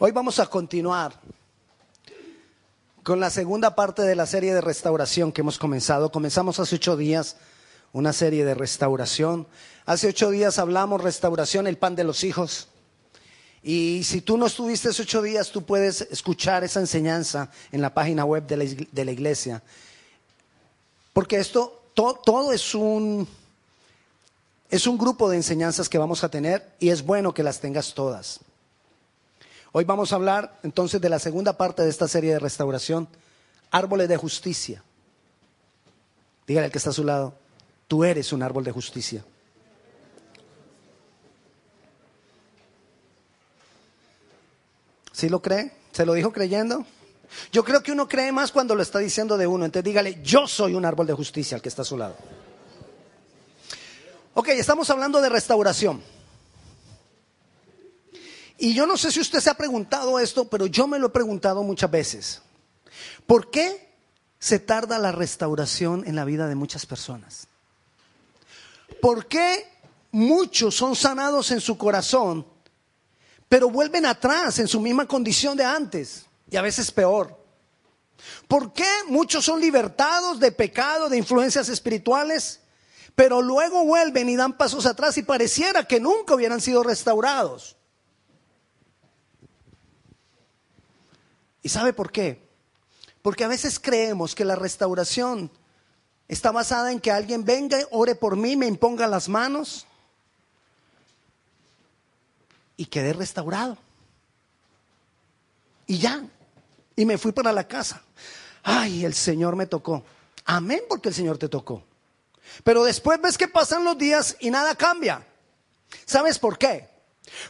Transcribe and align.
Hoy 0.00 0.10
vamos 0.10 0.40
a 0.40 0.46
continuar 0.46 1.20
con 3.04 3.20
la 3.20 3.30
segunda 3.30 3.76
parte 3.76 4.02
de 4.02 4.16
la 4.16 4.26
serie 4.26 4.52
de 4.52 4.60
restauración 4.60 5.30
que 5.30 5.42
hemos 5.42 5.56
comenzado. 5.56 6.10
Comenzamos 6.10 6.58
hace 6.58 6.74
ocho 6.74 6.96
días 6.96 7.36
una 7.92 8.12
serie 8.12 8.44
de 8.44 8.54
restauración. 8.54 9.46
Hace 9.86 10.08
ocho 10.08 10.30
días 10.30 10.58
hablamos 10.58 11.00
restauración, 11.00 11.68
el 11.68 11.78
pan 11.78 11.94
de 11.94 12.02
los 12.02 12.24
hijos. 12.24 12.66
Y 13.62 14.02
si 14.02 14.20
tú 14.20 14.36
no 14.36 14.46
estuviste 14.46 14.88
esos 14.88 15.06
ocho 15.06 15.22
días, 15.22 15.52
tú 15.52 15.62
puedes 15.64 16.00
escuchar 16.00 16.64
esa 16.64 16.80
enseñanza 16.80 17.52
en 17.70 17.80
la 17.80 17.94
página 17.94 18.24
web 18.24 18.48
de 18.48 19.04
la, 19.04 19.12
iglesia. 19.12 19.62
Porque 21.12 21.38
esto, 21.38 21.84
to, 21.94 22.20
todo 22.24 22.52
es 22.52 22.74
un, 22.74 23.28
es 24.68 24.88
un 24.88 24.98
grupo 24.98 25.30
de 25.30 25.36
enseñanzas 25.36 25.88
que 25.88 25.98
vamos 25.98 26.24
a 26.24 26.28
tener 26.28 26.74
y 26.80 26.88
es 26.88 27.04
bueno 27.04 27.32
que 27.32 27.44
las 27.44 27.60
tengas 27.60 27.94
todas. 27.94 28.40
Hoy 29.76 29.82
vamos 29.82 30.12
a 30.12 30.14
hablar 30.14 30.60
entonces 30.62 31.00
de 31.00 31.08
la 31.08 31.18
segunda 31.18 31.56
parte 31.56 31.82
de 31.82 31.90
esta 31.90 32.06
serie 32.06 32.32
de 32.32 32.38
restauración, 32.38 33.08
árboles 33.72 34.08
de 34.08 34.16
justicia. 34.16 34.84
Dígale 36.46 36.66
al 36.66 36.70
que 36.70 36.78
está 36.78 36.90
a 36.90 36.92
su 36.92 37.02
lado, 37.02 37.34
tú 37.88 38.04
eres 38.04 38.32
un 38.32 38.44
árbol 38.44 38.62
de 38.62 38.70
justicia. 38.70 39.24
¿Sí 45.10 45.28
lo 45.28 45.42
cree? 45.42 45.72
¿Se 45.90 46.06
lo 46.06 46.14
dijo 46.14 46.32
creyendo? 46.32 46.86
Yo 47.50 47.64
creo 47.64 47.82
que 47.82 47.90
uno 47.90 48.06
cree 48.06 48.30
más 48.30 48.52
cuando 48.52 48.76
lo 48.76 48.82
está 48.82 49.00
diciendo 49.00 49.36
de 49.36 49.48
uno. 49.48 49.64
Entonces 49.64 49.86
dígale, 49.86 50.22
yo 50.22 50.46
soy 50.46 50.74
un 50.74 50.84
árbol 50.84 51.08
de 51.08 51.14
justicia 51.14 51.56
al 51.56 51.62
que 51.62 51.68
está 51.68 51.82
a 51.82 51.84
su 51.84 51.98
lado. 51.98 52.14
Ok, 54.34 54.50
estamos 54.50 54.88
hablando 54.90 55.20
de 55.20 55.30
restauración. 55.30 56.13
Y 58.58 58.74
yo 58.74 58.86
no 58.86 58.96
sé 58.96 59.10
si 59.10 59.20
usted 59.20 59.40
se 59.40 59.50
ha 59.50 59.54
preguntado 59.54 60.18
esto, 60.18 60.48
pero 60.48 60.66
yo 60.66 60.86
me 60.86 60.98
lo 60.98 61.08
he 61.08 61.10
preguntado 61.10 61.62
muchas 61.62 61.90
veces. 61.90 62.42
¿Por 63.26 63.50
qué 63.50 63.94
se 64.38 64.58
tarda 64.58 64.98
la 64.98 65.12
restauración 65.12 66.04
en 66.06 66.16
la 66.16 66.24
vida 66.24 66.46
de 66.46 66.54
muchas 66.54 66.86
personas? 66.86 67.48
¿Por 69.00 69.26
qué 69.26 69.66
muchos 70.12 70.76
son 70.76 70.94
sanados 70.94 71.50
en 71.50 71.60
su 71.60 71.76
corazón, 71.76 72.46
pero 73.48 73.68
vuelven 73.68 74.06
atrás 74.06 74.58
en 74.58 74.68
su 74.68 74.80
misma 74.80 75.06
condición 75.06 75.56
de 75.56 75.64
antes 75.64 76.26
y 76.50 76.56
a 76.56 76.62
veces 76.62 76.92
peor? 76.92 77.42
¿Por 78.46 78.72
qué 78.72 78.86
muchos 79.08 79.44
son 79.44 79.60
libertados 79.60 80.38
de 80.38 80.52
pecado, 80.52 81.08
de 81.08 81.18
influencias 81.18 81.68
espirituales, 81.68 82.60
pero 83.14 83.42
luego 83.42 83.84
vuelven 83.84 84.28
y 84.28 84.36
dan 84.36 84.56
pasos 84.56 84.86
atrás 84.86 85.18
y 85.18 85.22
pareciera 85.22 85.86
que 85.86 86.00
nunca 86.00 86.34
hubieran 86.34 86.60
sido 86.60 86.82
restaurados? 86.82 87.76
¿Y 91.64 91.70
sabe 91.70 91.94
por 91.94 92.12
qué? 92.12 92.46
Porque 93.22 93.42
a 93.42 93.48
veces 93.48 93.80
creemos 93.80 94.34
que 94.34 94.44
la 94.44 94.54
restauración 94.54 95.50
está 96.28 96.52
basada 96.52 96.92
en 96.92 97.00
que 97.00 97.10
alguien 97.10 97.42
venga, 97.42 97.78
ore 97.90 98.14
por 98.14 98.36
mí, 98.36 98.54
me 98.54 98.66
imponga 98.66 99.06
las 99.06 99.30
manos 99.30 99.86
y 102.76 102.84
quedé 102.84 103.14
restaurado. 103.14 103.78
Y 105.86 105.96
ya. 105.96 106.22
Y 106.96 107.06
me 107.06 107.16
fui 107.16 107.32
para 107.32 107.50
la 107.50 107.66
casa. 107.66 108.02
Ay, 108.62 109.06
el 109.06 109.14
Señor 109.14 109.56
me 109.56 109.66
tocó. 109.66 110.04
Amén 110.44 110.82
porque 110.86 111.08
el 111.08 111.14
Señor 111.14 111.38
te 111.38 111.48
tocó. 111.48 111.82
Pero 112.62 112.84
después 112.84 113.18
ves 113.22 113.38
que 113.38 113.48
pasan 113.48 113.84
los 113.84 113.96
días 113.96 114.36
y 114.38 114.50
nada 114.50 114.74
cambia. 114.74 115.26
¿Sabes 116.04 116.38
por 116.38 116.58
qué? 116.58 116.90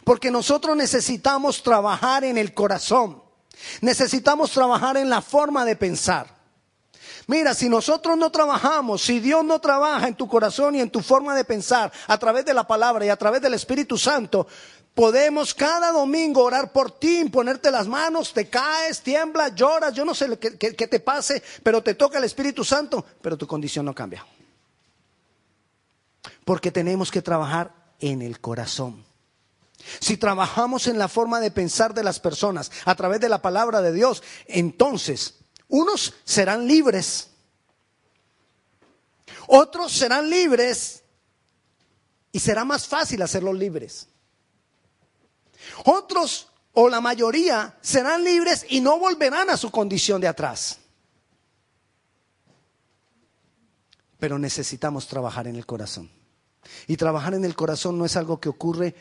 Porque 0.05 0.31
nosotros 0.31 0.77
necesitamos 0.77 1.61
trabajar 1.61 2.23
en 2.23 2.37
el 2.37 2.53
corazón. 2.53 3.24
Necesitamos 3.81 4.51
trabajar 4.51 4.97
en 4.97 5.09
la 5.09 5.21
forma 5.21 5.65
de 5.65 5.75
pensar. 5.75 6.35
Mira, 7.27 7.53
si 7.53 7.69
nosotros 7.69 8.17
no 8.17 8.29
trabajamos, 8.29 9.01
si 9.01 9.19
Dios 9.19 9.43
no 9.43 9.59
trabaja 9.59 10.07
en 10.07 10.15
tu 10.15 10.27
corazón 10.27 10.75
y 10.75 10.81
en 10.81 10.91
tu 10.91 11.01
forma 11.01 11.35
de 11.35 11.43
pensar 11.43 11.91
a 12.07 12.17
través 12.17 12.45
de 12.45 12.53
la 12.53 12.67
palabra 12.67 13.05
y 13.05 13.09
a 13.09 13.17
través 13.17 13.41
del 13.41 13.55
Espíritu 13.55 13.97
Santo, 13.97 14.47
podemos 14.93 15.53
cada 15.53 15.91
domingo 15.91 16.43
orar 16.43 16.71
por 16.71 16.91
ti, 16.91 17.25
ponerte 17.29 17.71
las 17.71 17.87
manos, 17.87 18.31
te 18.31 18.47
caes, 18.47 19.01
tiemblas, 19.01 19.55
lloras, 19.55 19.93
yo 19.93 20.05
no 20.05 20.13
sé 20.13 20.37
qué 20.37 20.87
te 20.87 20.99
pase, 20.99 21.41
pero 21.63 21.81
te 21.81 21.95
toca 21.95 22.19
el 22.19 22.25
Espíritu 22.25 22.63
Santo, 22.63 23.03
pero 23.21 23.37
tu 23.37 23.47
condición 23.47 23.85
no 23.85 23.95
cambia. 23.95 24.25
Porque 26.43 26.71
tenemos 26.71 27.09
que 27.11 27.23
trabajar 27.23 27.73
en 27.99 28.21
el 28.21 28.39
corazón. 28.39 29.03
Si 29.99 30.17
trabajamos 30.17 30.87
en 30.87 30.97
la 30.97 31.07
forma 31.07 31.39
de 31.39 31.51
pensar 31.51 31.93
de 31.93 32.03
las 32.03 32.19
personas 32.19 32.71
a 32.85 32.95
través 32.95 33.19
de 33.19 33.29
la 33.29 33.41
palabra 33.41 33.81
de 33.81 33.93
Dios, 33.93 34.23
entonces 34.47 35.35
unos 35.67 36.13
serán 36.23 36.67
libres, 36.67 37.29
otros 39.47 39.91
serán 39.91 40.29
libres 40.29 41.03
y 42.31 42.39
será 42.39 42.65
más 42.65 42.87
fácil 42.87 43.21
hacerlos 43.21 43.55
libres. 43.55 44.07
Otros 45.85 46.47
o 46.73 46.89
la 46.89 47.01
mayoría 47.01 47.77
serán 47.81 48.23
libres 48.23 48.65
y 48.69 48.81
no 48.81 48.99
volverán 48.99 49.49
a 49.49 49.57
su 49.57 49.71
condición 49.71 50.21
de 50.21 50.27
atrás. 50.27 50.79
Pero 54.19 54.37
necesitamos 54.39 55.07
trabajar 55.07 55.47
en 55.47 55.55
el 55.55 55.65
corazón. 55.65 56.11
Y 56.87 56.97
trabajar 56.97 57.33
en 57.33 57.45
el 57.45 57.55
corazón 57.55 57.97
no 57.97 58.05
es 58.05 58.15
algo 58.15 58.39
que 58.39 58.49
ocurre 58.49 58.95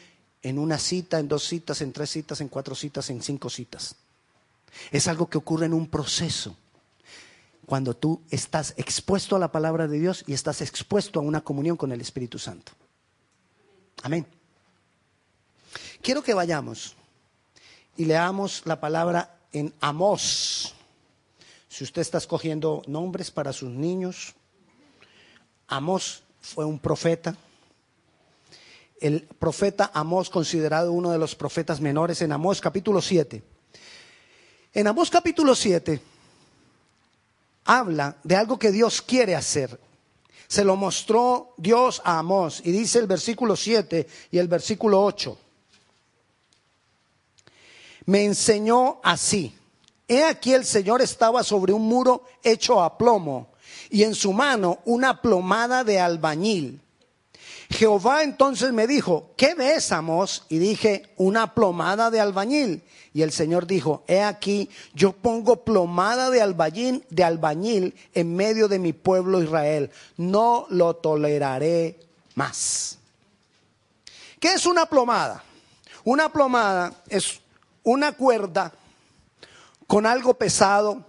en 0.45 0.59
una 0.59 0.79
cita, 0.79 1.19
en 1.19 1.27
dos 1.27 1.43
citas, 1.43 1.81
en 1.81 1.93
tres 1.93 2.11
citas, 2.11 2.41
en 2.43 2.49
cuatro 2.49 2.75
citas, 2.75 3.09
en 3.09 3.23
cinco 3.23 3.49
citas. 3.49 3.97
Es 4.91 5.09
algo 5.09 5.29
que 5.29 5.39
ocurre 5.39 5.67
en 5.67 5.73
un 5.73 5.89
proceso. 5.89 6.55
Cuando 7.65 7.97
tú 7.97 8.21
estás 8.31 8.75
expuesto 8.77 9.37
a 9.37 9.39
la 9.39 9.51
palabra 9.51 9.89
de 9.89 9.99
Dios 9.99 10.23
y 10.27 10.35
estás 10.35 10.61
expuesto 10.61 11.19
a 11.19 11.23
una 11.23 11.41
comunión 11.41 11.79
con 11.79 11.93
el 11.93 12.01
Espíritu 12.03 12.39
Santo. 12.39 12.73
Amén. 14.03 14.27
Quiero 16.03 16.23
que 16.23 16.35
vayamos 16.35 16.95
y 17.97 18.05
leamos 18.05 18.63
la 18.67 18.79
palabra 18.79 19.39
en 19.51 19.73
Amós. 19.81 20.75
Si 21.71 21.85
usted 21.85 22.03
está 22.03 22.19
escogiendo 22.19 22.83
nombres 22.87 23.31
para 23.31 23.55
sus 23.55 23.71
niños, 23.71 24.35
Amós 25.69 26.23
fue 26.43 26.67
un 26.67 26.79
profeta 26.79 27.35
el 29.05 29.21
profeta 29.39 29.91
Amós, 29.93 30.31
considerado 30.31 30.91
uno 30.91 31.13
de 31.13 31.19
los 31.19 31.35
profetas 31.35 31.79
menores, 31.79 32.23
en 32.23 32.33
Amós 32.33 32.59
capítulo 32.59 33.03
7. 33.03 33.43
En 34.73 34.87
Amós 34.87 35.11
capítulo 35.11 35.55
7 35.55 36.01
habla 37.67 38.17
de 38.25 38.35
algo 38.35 38.59
que 38.59 38.73
Dios 38.73 39.03
quiere 39.03 39.37
hacer. 39.37 39.79
Se 40.49 40.65
lo 40.65 40.77
mostró 40.77 41.53
Dios 41.59 42.01
a 42.03 42.19
Amós 42.19 42.63
y 42.65 42.73
dice 42.73 42.99
el 42.99 43.07
versículo 43.07 43.57
7 43.57 44.09
y 44.31 44.39
el 44.39 44.49
versículo 44.49 45.05
8. 45.05 45.37
Me 48.07 48.25
enseñó 48.25 49.01
así. 49.03 49.55
He 50.09 50.25
aquí 50.25 50.55
el 50.55 50.65
Señor 50.65 51.03
estaba 51.03 51.45
sobre 51.45 51.75
un 51.75 51.83
muro 51.83 52.25
hecho 52.43 52.83
a 52.83 52.97
plomo 52.97 53.49
y 53.91 54.03
en 54.03 54.15
su 54.15 54.33
mano 54.33 54.79
una 54.87 55.21
plomada 55.21 55.85
de 55.85 56.01
albañil 56.01 56.81
Jehová 57.75 58.23
entonces 58.23 58.73
me 58.73 58.87
dijo, 58.87 59.33
¿qué 59.37 59.55
ves, 59.55 59.91
Amos? 59.91 60.47
Y 60.49 60.59
dije, 60.59 61.11
una 61.17 61.55
plomada 61.55 62.09
de 62.11 62.21
albañil. 62.21 62.85
Y 63.13 63.23
el 63.23 63.33
Señor 63.33 63.67
dijo, 63.67 64.05
he 64.07 64.23
aquí, 64.23 64.71
yo 64.95 65.13
pongo 65.13 65.65
plomada 65.65 66.31
de 66.31 66.41
albañil, 66.41 67.05
de 67.11 67.25
albañil 67.25 67.95
en 68.15 68.37
medio 68.37 68.69
de 68.69 68.79
mi 68.79 68.93
pueblo 68.93 69.43
Israel. 69.43 69.91
No 70.17 70.67
lo 70.71 70.95
toleraré 70.95 71.99
más. 72.37 72.99
¿Qué 74.39 74.53
es 74.53 74.67
una 74.67 74.87
plomada? 74.87 75.43
Una 76.05 76.29
plomada 76.33 76.93
es 77.09 77.41
una 77.83 78.13
cuerda 78.13 78.73
con 79.89 80.07
algo 80.07 80.35
pesado 80.35 81.05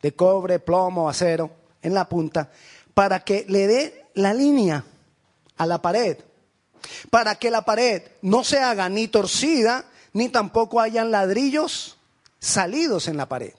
de 0.00 0.14
cobre, 0.14 0.58
plomo, 0.58 1.08
acero 1.08 1.50
en 1.82 1.92
la 1.92 2.08
punta 2.08 2.50
para 2.94 3.20
que 3.20 3.44
le 3.48 3.66
dé 3.66 4.06
la 4.14 4.32
línea 4.32 4.82
a 5.56 5.66
la 5.66 5.80
pared, 5.80 6.18
para 7.10 7.34
que 7.36 7.50
la 7.50 7.62
pared 7.62 8.02
no 8.22 8.44
se 8.44 8.58
haga 8.58 8.88
ni 8.88 9.08
torcida, 9.08 9.84
ni 10.12 10.28
tampoco 10.28 10.80
hayan 10.80 11.10
ladrillos 11.10 11.96
salidos 12.38 13.08
en 13.08 13.16
la 13.16 13.28
pared. 13.28 13.54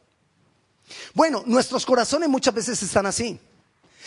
Bueno, 1.14 1.44
nuestros 1.46 1.86
corazones 1.86 2.30
muchas 2.30 2.54
veces 2.54 2.82
están 2.82 3.06
así. 3.06 3.40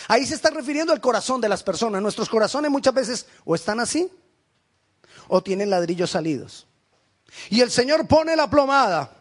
Ahí 0.08 0.26
se 0.26 0.34
está 0.34 0.50
refiriendo 0.50 0.92
al 0.92 1.00
corazón 1.00 1.40
de 1.40 1.48
las 1.48 1.62
personas. 1.62 2.00
Nuestros 2.00 2.28
corazones 2.28 2.70
muchas 2.70 2.94
veces 2.94 3.26
o 3.44 3.54
están 3.54 3.80
así 3.80 4.10
o 5.28 5.42
tienen 5.42 5.70
ladrillos 5.70 6.10
salidos. 6.10 6.66
Y 7.50 7.60
el 7.60 7.70
Señor 7.70 8.06
pone 8.08 8.34
la 8.34 8.48
plomada 8.48 9.19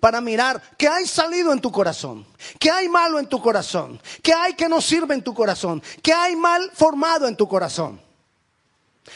para 0.00 0.20
mirar 0.20 0.62
qué 0.76 0.88
hay 0.88 1.06
salido 1.06 1.52
en 1.52 1.60
tu 1.60 1.70
corazón, 1.70 2.26
qué 2.58 2.70
hay 2.70 2.88
malo 2.88 3.18
en 3.18 3.28
tu 3.28 3.40
corazón, 3.40 4.00
qué 4.22 4.32
hay 4.32 4.54
que 4.54 4.68
no 4.68 4.80
sirve 4.80 5.14
en 5.14 5.22
tu 5.22 5.34
corazón, 5.34 5.82
qué 6.02 6.12
hay 6.12 6.36
mal 6.36 6.70
formado 6.74 7.26
en 7.26 7.36
tu 7.36 7.48
corazón. 7.48 8.00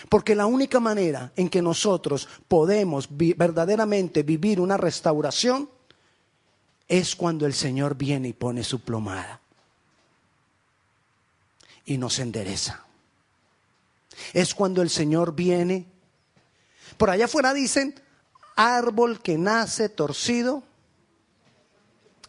Porque 0.08 0.34
la 0.34 0.46
única 0.46 0.80
manera 0.80 1.32
en 1.36 1.48
que 1.48 1.62
nosotros 1.62 2.28
podemos 2.48 3.08
verdaderamente 3.10 4.22
vivir 4.22 4.60
una 4.60 4.76
restauración 4.76 5.68
es 6.88 7.14
cuando 7.14 7.46
el 7.46 7.54
Señor 7.54 7.96
viene 7.96 8.28
y 8.28 8.32
pone 8.32 8.64
su 8.64 8.80
plomada 8.80 9.40
y 11.86 11.98
nos 11.98 12.18
endereza. 12.18 12.84
Es 14.32 14.54
cuando 14.54 14.82
el 14.82 14.90
Señor 14.90 15.34
viene. 15.34 15.86
Por 16.96 17.10
allá 17.10 17.26
afuera 17.26 17.52
dicen, 17.52 18.00
árbol 18.56 19.20
que 19.20 19.38
nace 19.38 19.88
torcido, 19.88 20.62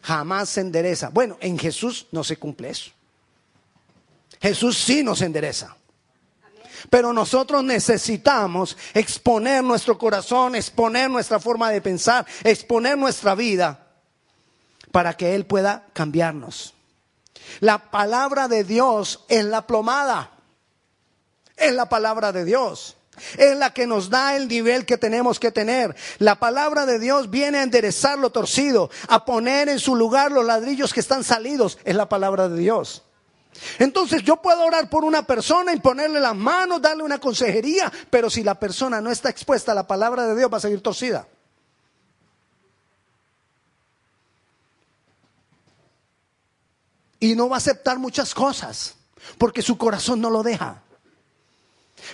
jamás 0.02 0.50
se 0.50 0.60
endereza. 0.60 1.08
Bueno, 1.10 1.36
en 1.40 1.58
Jesús 1.58 2.06
no 2.12 2.24
se 2.24 2.36
cumple 2.36 2.70
eso. 2.70 2.90
Jesús 4.40 4.78
sí 4.78 5.02
nos 5.02 5.22
endereza. 5.22 5.76
Pero 6.90 7.12
nosotros 7.12 7.64
necesitamos 7.64 8.76
exponer 8.94 9.64
nuestro 9.64 9.98
corazón, 9.98 10.54
exponer 10.54 11.10
nuestra 11.10 11.40
forma 11.40 11.70
de 11.70 11.80
pensar, 11.80 12.26
exponer 12.44 12.96
nuestra 12.96 13.34
vida 13.34 13.86
para 14.92 15.14
que 15.14 15.34
Él 15.34 15.46
pueda 15.46 15.86
cambiarnos. 15.92 16.74
La 17.60 17.90
palabra 17.90 18.48
de 18.48 18.64
Dios 18.64 19.24
es 19.28 19.44
la 19.44 19.66
plomada. 19.66 20.30
Es 21.56 21.72
la 21.72 21.88
palabra 21.88 22.32
de 22.32 22.44
Dios. 22.44 22.96
Es 23.36 23.56
la 23.56 23.72
que 23.72 23.86
nos 23.86 24.10
da 24.10 24.36
el 24.36 24.48
nivel 24.48 24.86
que 24.86 24.98
tenemos 24.98 25.38
que 25.38 25.50
tener. 25.50 25.94
La 26.18 26.36
palabra 26.36 26.86
de 26.86 26.98
Dios 26.98 27.30
viene 27.30 27.58
a 27.58 27.62
enderezar 27.62 28.18
lo 28.18 28.30
torcido, 28.30 28.90
a 29.08 29.24
poner 29.24 29.68
en 29.68 29.78
su 29.78 29.96
lugar 29.96 30.32
los 30.32 30.44
ladrillos 30.44 30.92
que 30.92 31.00
están 31.00 31.24
salidos. 31.24 31.78
Es 31.84 31.94
la 31.94 32.08
palabra 32.08 32.48
de 32.48 32.58
Dios. 32.58 33.02
Entonces 33.78 34.22
yo 34.22 34.36
puedo 34.36 34.64
orar 34.64 34.88
por 34.88 35.04
una 35.04 35.26
persona 35.26 35.72
y 35.72 35.80
ponerle 35.80 36.20
las 36.20 36.36
manos, 36.36 36.82
darle 36.82 37.02
una 37.02 37.18
consejería, 37.18 37.92
pero 38.10 38.30
si 38.30 38.42
la 38.42 38.58
persona 38.58 39.00
no 39.00 39.10
está 39.10 39.30
expuesta 39.30 39.72
a 39.72 39.74
la 39.74 39.86
palabra 39.86 40.26
de 40.26 40.36
Dios 40.36 40.52
va 40.52 40.58
a 40.58 40.60
seguir 40.60 40.82
torcida. 40.82 41.26
Y 47.18 47.34
no 47.34 47.48
va 47.48 47.56
a 47.56 47.58
aceptar 47.58 47.98
muchas 47.98 48.34
cosas, 48.34 48.94
porque 49.38 49.62
su 49.62 49.78
corazón 49.78 50.20
no 50.20 50.30
lo 50.30 50.42
deja. 50.42 50.82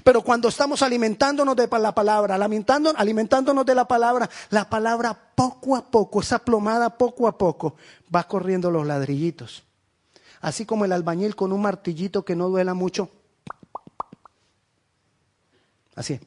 Pero 0.04 0.22
cuando 0.22 0.48
estamos 0.48 0.82
alimentándonos 0.82 1.56
de 1.56 1.68
la 1.68 1.94
palabra, 1.94 2.36
alimentándonos 2.36 3.66
de 3.66 3.74
la 3.74 3.86
palabra, 3.86 4.30
la 4.50 4.68
palabra 4.70 5.18
poco 5.34 5.76
a 5.76 5.84
poco, 5.90 6.20
esa 6.20 6.38
plomada 6.38 6.96
poco 6.96 7.26
a 7.26 7.36
poco, 7.36 7.76
va 8.14 8.24
corriendo 8.24 8.70
los 8.70 8.86
ladrillitos 8.86 9.64
así 10.42 10.66
como 10.66 10.84
el 10.84 10.92
albañil 10.92 11.34
con 11.34 11.52
un 11.52 11.62
martillito 11.62 12.24
que 12.24 12.36
no 12.36 12.48
duela 12.48 12.74
mucho. 12.74 13.08
Así. 15.94 16.20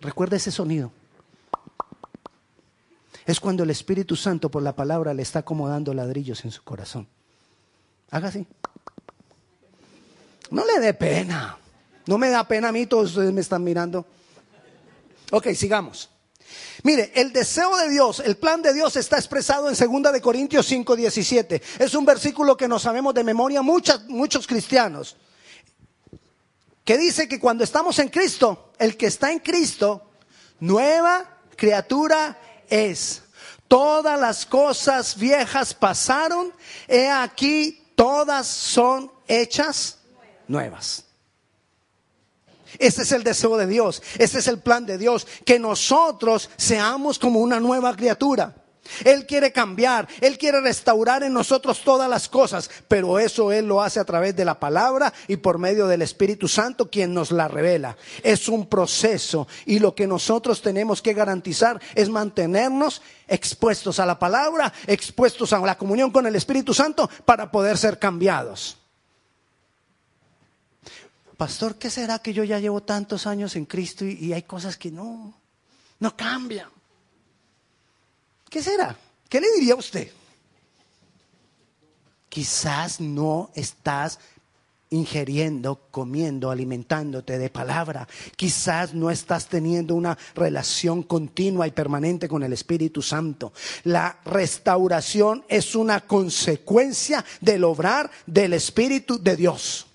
Recuerda 0.00 0.36
ese 0.36 0.50
sonido. 0.50 0.92
Es 3.24 3.38
cuando 3.38 3.62
el 3.62 3.70
Espíritu 3.70 4.16
Santo 4.16 4.50
por 4.50 4.62
la 4.62 4.74
palabra 4.74 5.14
le 5.14 5.22
está 5.22 5.40
acomodando 5.40 5.94
ladrillos 5.94 6.44
en 6.44 6.50
su 6.50 6.64
corazón. 6.64 7.06
Haga 8.10 8.28
así. 8.28 8.46
No 10.52 10.66
le 10.66 10.78
dé 10.80 10.92
pena. 10.92 11.56
No 12.06 12.18
me 12.18 12.28
da 12.28 12.46
pena 12.46 12.68
a 12.68 12.72
mí, 12.72 12.84
todos 12.86 13.10
ustedes 13.10 13.32
me 13.32 13.40
están 13.40 13.64
mirando. 13.64 14.06
Ok, 15.30 15.48
sigamos. 15.54 16.10
Mire, 16.82 17.10
el 17.14 17.32
deseo 17.32 17.74
de 17.78 17.88
Dios, 17.88 18.20
el 18.20 18.36
plan 18.36 18.60
de 18.60 18.74
Dios 18.74 18.96
está 18.96 19.16
expresado 19.16 19.70
en 19.70 20.02
2 20.02 20.12
de 20.12 20.20
Corintios 20.20 20.66
5, 20.66 20.94
17. 20.94 21.62
Es 21.78 21.94
un 21.94 22.04
versículo 22.04 22.56
que 22.56 22.68
nos 22.68 22.82
sabemos 22.82 23.14
de 23.14 23.24
memoria 23.24 23.62
muchos, 23.62 24.04
muchos 24.08 24.46
cristianos. 24.46 25.16
Que 26.84 26.98
dice 26.98 27.28
que 27.28 27.40
cuando 27.40 27.64
estamos 27.64 27.98
en 27.98 28.08
Cristo, 28.08 28.72
el 28.78 28.98
que 28.98 29.06
está 29.06 29.32
en 29.32 29.38
Cristo, 29.38 30.10
nueva 30.60 31.38
criatura 31.56 32.38
es. 32.68 33.22
Todas 33.68 34.20
las 34.20 34.44
cosas 34.44 35.16
viejas 35.16 35.72
pasaron, 35.72 36.52
he 36.88 37.08
aquí 37.08 37.92
todas 37.94 38.46
son 38.46 39.10
hechas 39.26 40.01
nuevas. 40.52 41.06
Ese 42.78 43.02
es 43.02 43.12
el 43.12 43.24
deseo 43.24 43.56
de 43.56 43.66
Dios, 43.66 44.02
ese 44.18 44.38
es 44.38 44.46
el 44.46 44.58
plan 44.58 44.86
de 44.86 44.98
Dios, 44.98 45.26
que 45.44 45.58
nosotros 45.58 46.48
seamos 46.56 47.18
como 47.18 47.40
una 47.40 47.60
nueva 47.60 47.94
criatura. 47.96 48.54
Él 49.04 49.26
quiere 49.26 49.52
cambiar, 49.52 50.08
Él 50.20 50.36
quiere 50.38 50.60
restaurar 50.60 51.22
en 51.22 51.32
nosotros 51.32 51.82
todas 51.84 52.10
las 52.10 52.28
cosas, 52.28 52.68
pero 52.88 53.18
eso 53.18 53.52
Él 53.52 53.66
lo 53.66 53.80
hace 53.80 54.00
a 54.00 54.04
través 54.04 54.34
de 54.34 54.44
la 54.44 54.58
palabra 54.58 55.12
y 55.28 55.36
por 55.36 55.58
medio 55.58 55.86
del 55.86 56.02
Espíritu 56.02 56.48
Santo 56.48 56.90
quien 56.90 57.14
nos 57.14 57.30
la 57.30 57.46
revela. 57.46 57.96
Es 58.24 58.48
un 58.48 58.66
proceso 58.66 59.46
y 59.66 59.78
lo 59.78 59.94
que 59.94 60.08
nosotros 60.08 60.62
tenemos 60.62 61.00
que 61.00 61.14
garantizar 61.14 61.80
es 61.94 62.08
mantenernos 62.08 63.02
expuestos 63.28 64.00
a 64.00 64.06
la 64.06 64.18
palabra, 64.18 64.72
expuestos 64.88 65.52
a 65.52 65.60
la 65.60 65.78
comunión 65.78 66.10
con 66.10 66.26
el 66.26 66.34
Espíritu 66.34 66.74
Santo 66.74 67.08
para 67.24 67.52
poder 67.52 67.78
ser 67.78 68.00
cambiados 68.00 68.81
pastor, 71.42 71.74
¿qué 71.74 71.90
será 71.90 72.20
que 72.20 72.32
yo 72.32 72.44
ya 72.44 72.60
llevo 72.60 72.84
tantos 72.84 73.26
años 73.26 73.56
en 73.56 73.64
Cristo 73.64 74.04
y, 74.04 74.32
hay 74.32 74.42
cosas 74.42 74.76
que 74.76 74.92
no, 74.92 75.34
no 75.98 76.16
cambian? 76.16 76.68
¿Qué 78.48 78.62
será? 78.62 78.96
¿Qué 79.28 79.40
le 79.40 79.48
diría 79.56 79.72
a 79.74 79.76
usted? 79.78 80.08
Quizás 82.28 83.00
no 83.00 83.50
estás 83.56 84.20
ingiriendo, 84.90 85.88
comiendo, 85.90 86.48
alimentándote 86.48 87.36
de 87.38 87.50
palabra. 87.50 88.06
Quizás 88.36 88.94
no 88.94 89.10
estás 89.10 89.48
teniendo 89.48 89.96
una 89.96 90.16
relación 90.36 91.02
continua 91.02 91.66
y 91.66 91.72
permanente 91.72 92.28
con 92.28 92.44
el 92.44 92.52
Espíritu 92.52 93.02
Santo. 93.02 93.52
La 93.82 94.20
restauración 94.26 95.44
es 95.48 95.74
una 95.74 96.02
consecuencia 96.02 97.24
del 97.40 97.64
obrar 97.64 98.12
del 98.26 98.52
Espíritu 98.52 99.20
de 99.20 99.34
Dios. 99.34 99.88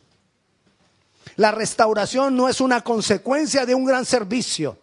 La 1.37 1.51
restauración 1.51 2.35
no 2.35 2.49
es 2.49 2.59
una 2.61 2.81
consecuencia 2.81 3.65
de 3.65 3.73
un 3.73 3.85
gran 3.85 4.05
servicio. 4.05 4.77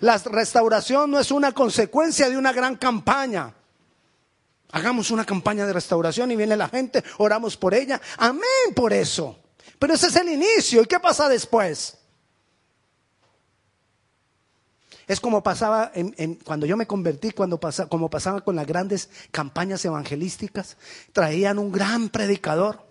La 0.00 0.18
restauración 0.18 1.10
no 1.10 1.18
es 1.18 1.30
una 1.30 1.52
consecuencia 1.52 2.28
de 2.28 2.36
una 2.36 2.52
gran 2.52 2.76
campaña. 2.76 3.54
Hagamos 4.72 5.10
una 5.10 5.24
campaña 5.24 5.66
de 5.66 5.72
restauración 5.72 6.30
y 6.30 6.36
viene 6.36 6.56
la 6.56 6.68
gente, 6.68 7.02
oramos 7.18 7.56
por 7.56 7.74
ella. 7.74 8.00
Amén 8.18 8.74
por 8.76 8.92
eso. 8.92 9.38
Pero 9.78 9.94
ese 9.94 10.08
es 10.08 10.16
el 10.16 10.28
inicio. 10.28 10.82
¿Y 10.82 10.86
qué 10.86 11.00
pasa 11.00 11.28
después? 11.28 11.96
Es 15.08 15.18
como 15.18 15.42
pasaba 15.42 15.90
cuando 16.44 16.66
yo 16.66 16.76
me 16.76 16.86
convertí, 16.86 17.30
cuando 17.30 17.58
como 17.88 18.10
pasaba 18.10 18.42
con 18.42 18.54
las 18.54 18.66
grandes 18.66 19.08
campañas 19.30 19.82
evangelísticas. 19.84 20.76
Traían 21.12 21.58
un 21.58 21.72
gran 21.72 22.10
predicador 22.10 22.89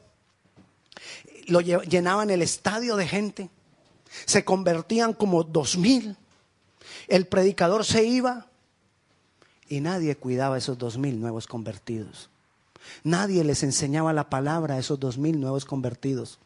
lo 1.49 1.61
llenaban 1.61 2.29
el 2.29 2.41
estadio 2.41 2.95
de 2.95 3.07
gente, 3.07 3.49
se 4.25 4.43
convertían 4.45 5.13
como 5.13 5.43
dos 5.43 5.77
mil. 5.77 6.17
El 7.07 7.27
predicador 7.27 7.85
se 7.85 8.03
iba 8.03 8.47
y 9.67 9.81
nadie 9.81 10.15
cuidaba 10.15 10.57
esos 10.57 10.77
dos 10.77 10.97
mil 10.97 11.19
nuevos 11.19 11.47
convertidos. 11.47 12.29
Nadie 13.03 13.43
les 13.43 13.63
enseñaba 13.63 14.13
la 14.13 14.29
palabra 14.29 14.75
a 14.75 14.79
esos 14.79 14.99
dos 14.99 15.17
mil 15.17 15.39
nuevos 15.39 15.65
convertidos. 15.65 16.39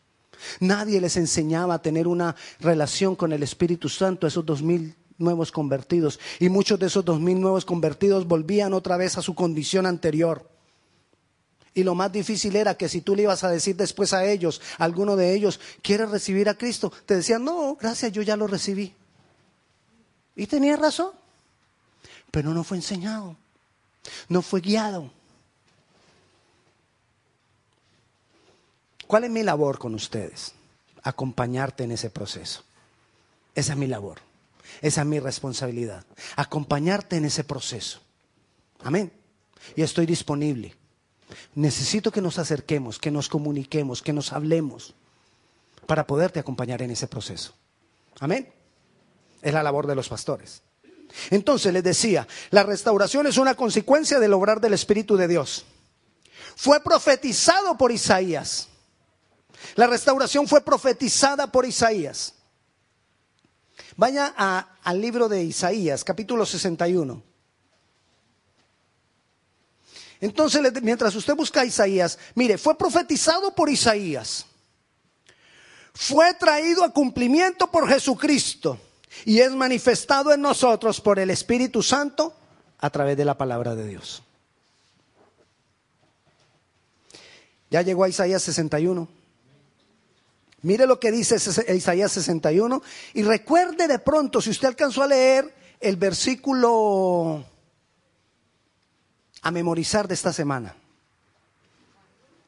Nadie 0.60 1.00
les 1.00 1.15
enseñaba 1.15 1.75
a 1.75 1.81
tener 1.81 2.07
una 2.07 2.36
relación 2.60 3.15
con 3.15 3.31
el 3.31 3.43
Espíritu 3.43 3.88
Santo 3.88 4.25
a 4.25 4.29
esos 4.29 4.45
dos 4.45 4.62
mil 4.62 4.95
nuevos 5.17 5.51
convertidos. 5.51 6.19
Y 6.39 6.50
muchos 6.50 6.79
de 6.79 6.88
esos 6.88 7.05
dos 7.05 7.19
mil 7.19 7.39
nuevos 7.39 7.65
convertidos 7.65 8.27
volvían 8.27 8.74
otra 8.74 8.98
vez 8.98 9.17
a 9.17 9.22
su 9.22 9.36
condición 9.36 9.86
anterior. 9.86 10.50
Y 11.74 11.84
lo 11.84 11.96
más 11.96 12.12
difícil 12.12 12.56
era 12.56 12.75
que 12.75 12.88
si 12.88 13.01
tú 13.01 13.15
le 13.15 13.24
ibas 13.24 13.44
a 13.44 13.50
decir 13.50 13.75
después 13.75 14.13
a 14.13 14.25
ellos, 14.25 14.62
alguno 14.77 15.15
de 15.15 15.34
ellos, 15.34 15.60
quiere 15.82 16.06
recibir 16.06 16.48
a 16.48 16.53
Cristo, 16.53 16.92
te 17.06 17.15
decían, 17.15 17.44
no, 17.44 17.75
gracias, 17.75 18.12
yo 18.12 18.22
ya 18.22 18.38
lo 18.38 18.46
recibí. 18.46 18.94
Y 20.36 20.46
tenía 20.46 20.77
razón, 20.77 21.12
pero 22.30 22.53
no 22.53 22.63
fue 22.63 22.77
enseñado, 22.77 23.36
no 24.30 24.42
fue 24.42 24.62
guiado. 24.62 25.12
¿Cuál 29.08 29.25
es 29.25 29.32
mi 29.32 29.44
labor 29.44 29.80
con 29.80 29.96
ustedes? 29.96 30.53
Acompañarte 31.03 31.84
en 31.84 31.92
ese 31.92 32.10
proceso. 32.10 32.63
Esa 33.56 33.74
es 33.74 33.80
mi 33.80 33.88
labor, 33.88 34.20
esa 34.82 35.01
es 35.01 35.08
mi 35.08 35.20
responsabilidad, 35.20 36.06
acompañarte 36.36 37.18
en 37.18 37.25
ese 37.25 37.44
proceso. 37.44 38.00
Amén. 38.84 39.12
Y 39.75 39.82
estoy 39.82 40.06
disponible. 40.06 40.75
Necesito 41.56 42.12
que 42.12 42.22
nos 42.22 42.39
acerquemos, 42.39 43.00
que 43.00 43.12
nos 43.12 43.30
comuniquemos, 43.30 44.01
que 44.01 44.13
nos 44.13 44.34
hablemos 44.34 44.94
para 45.86 46.08
poderte 46.08 46.39
acompañar 46.39 46.82
en 46.82 46.92
ese 46.92 47.08
proceso. 47.08 47.53
Amén. 48.20 48.51
Es 49.42 49.53
la 49.53 49.63
labor 49.63 49.88
de 49.88 49.96
los 49.96 50.10
pastores. 50.10 50.62
Entonces 51.30 51.74
les 51.74 51.84
decía, 51.84 52.27
la 52.50 52.63
restauración 52.63 53.27
es 53.27 53.38
una 53.38 53.56
consecuencia 53.56 54.20
del 54.20 54.34
obrar 54.34 54.60
del 54.62 54.74
Espíritu 54.74 55.15
de 55.15 55.27
Dios. 55.27 55.65
Fue 56.56 56.82
profetizado 56.82 57.77
por 57.77 57.92
Isaías. 57.92 58.70
La 59.75 59.88
restauración 59.88 60.48
fue 60.48 60.62
profetizada 60.62 61.51
por 61.51 61.65
Isaías. 61.65 62.34
Vaya 63.96 64.27
al 64.84 65.01
libro 65.01 65.30
de 65.30 65.44
Isaías, 65.44 66.03
capítulo 66.03 66.46
61. 66.46 67.32
Entonces, 70.24 70.62
mientras 70.82 71.13
usted 71.15 71.36
busca 71.36 71.65
Isaías, 71.65 72.18
mire, 72.36 72.58
fue 72.58 72.77
profetizado 72.77 73.53
por 73.53 73.70
Isaías. 73.70 74.46
Fue 75.94 76.34
traído 76.36 76.86
a 76.86 76.94
cumplimiento 76.94 77.70
por 77.70 77.89
Jesucristo 77.89 78.80
y 79.25 79.39
es 79.39 79.51
manifestado 79.51 80.32
en 80.32 80.39
nosotros 80.39 81.01
por 81.01 81.20
el 81.20 81.30
Espíritu 81.30 81.84
Santo 81.84 82.34
a 82.77 82.89
través 82.89 83.18
de 83.18 83.25
la 83.25 83.38
palabra 83.38 83.75
de 83.75 83.86
Dios. 83.86 84.24
Ya 87.70 87.82
llegó 87.82 88.06
a 88.06 88.10
Isaías 88.10 88.44
61. 88.44 89.10
Mire 90.62 90.88
lo 90.88 91.01
que 91.01 91.12
dice 91.12 91.36
Isaías 91.75 92.13
61 92.13 92.82
y 93.13 93.24
recuerde 93.24 93.89
de 93.89 94.00
pronto, 94.00 94.39
si 94.39 94.51
usted 94.51 94.70
alcanzó 94.70 95.03
a 95.03 95.08
leer 95.08 95.53
el 95.82 95.98
versículo 95.98 97.44
a 99.43 99.51
memorizar 99.51 100.07
de 100.07 100.15
esta 100.15 100.33
semana. 100.33 100.75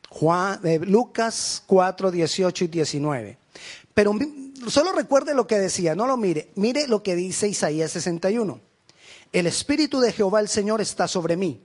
Juan, 0.09 0.59
eh, 0.63 0.79
Lucas 0.79 1.61
4, 1.67 2.09
18 2.09 2.63
y 2.65 2.67
19. 2.67 3.37
Pero 3.93 4.13
solo 4.67 4.93
recuerde 4.93 5.35
lo 5.35 5.45
que 5.45 5.59
decía, 5.59 5.93
no 5.93 6.07
lo 6.07 6.17
mire. 6.17 6.51
Mire 6.55 6.87
lo 6.87 7.03
que 7.03 7.15
dice 7.15 7.47
Isaías 7.47 7.91
61. 7.91 8.59
El 9.31 9.47
Espíritu 9.47 9.99
de 9.99 10.13
Jehová 10.13 10.39
el 10.39 10.47
Señor 10.47 10.81
está 10.81 11.07
sobre 11.07 11.37
mí 11.37 11.61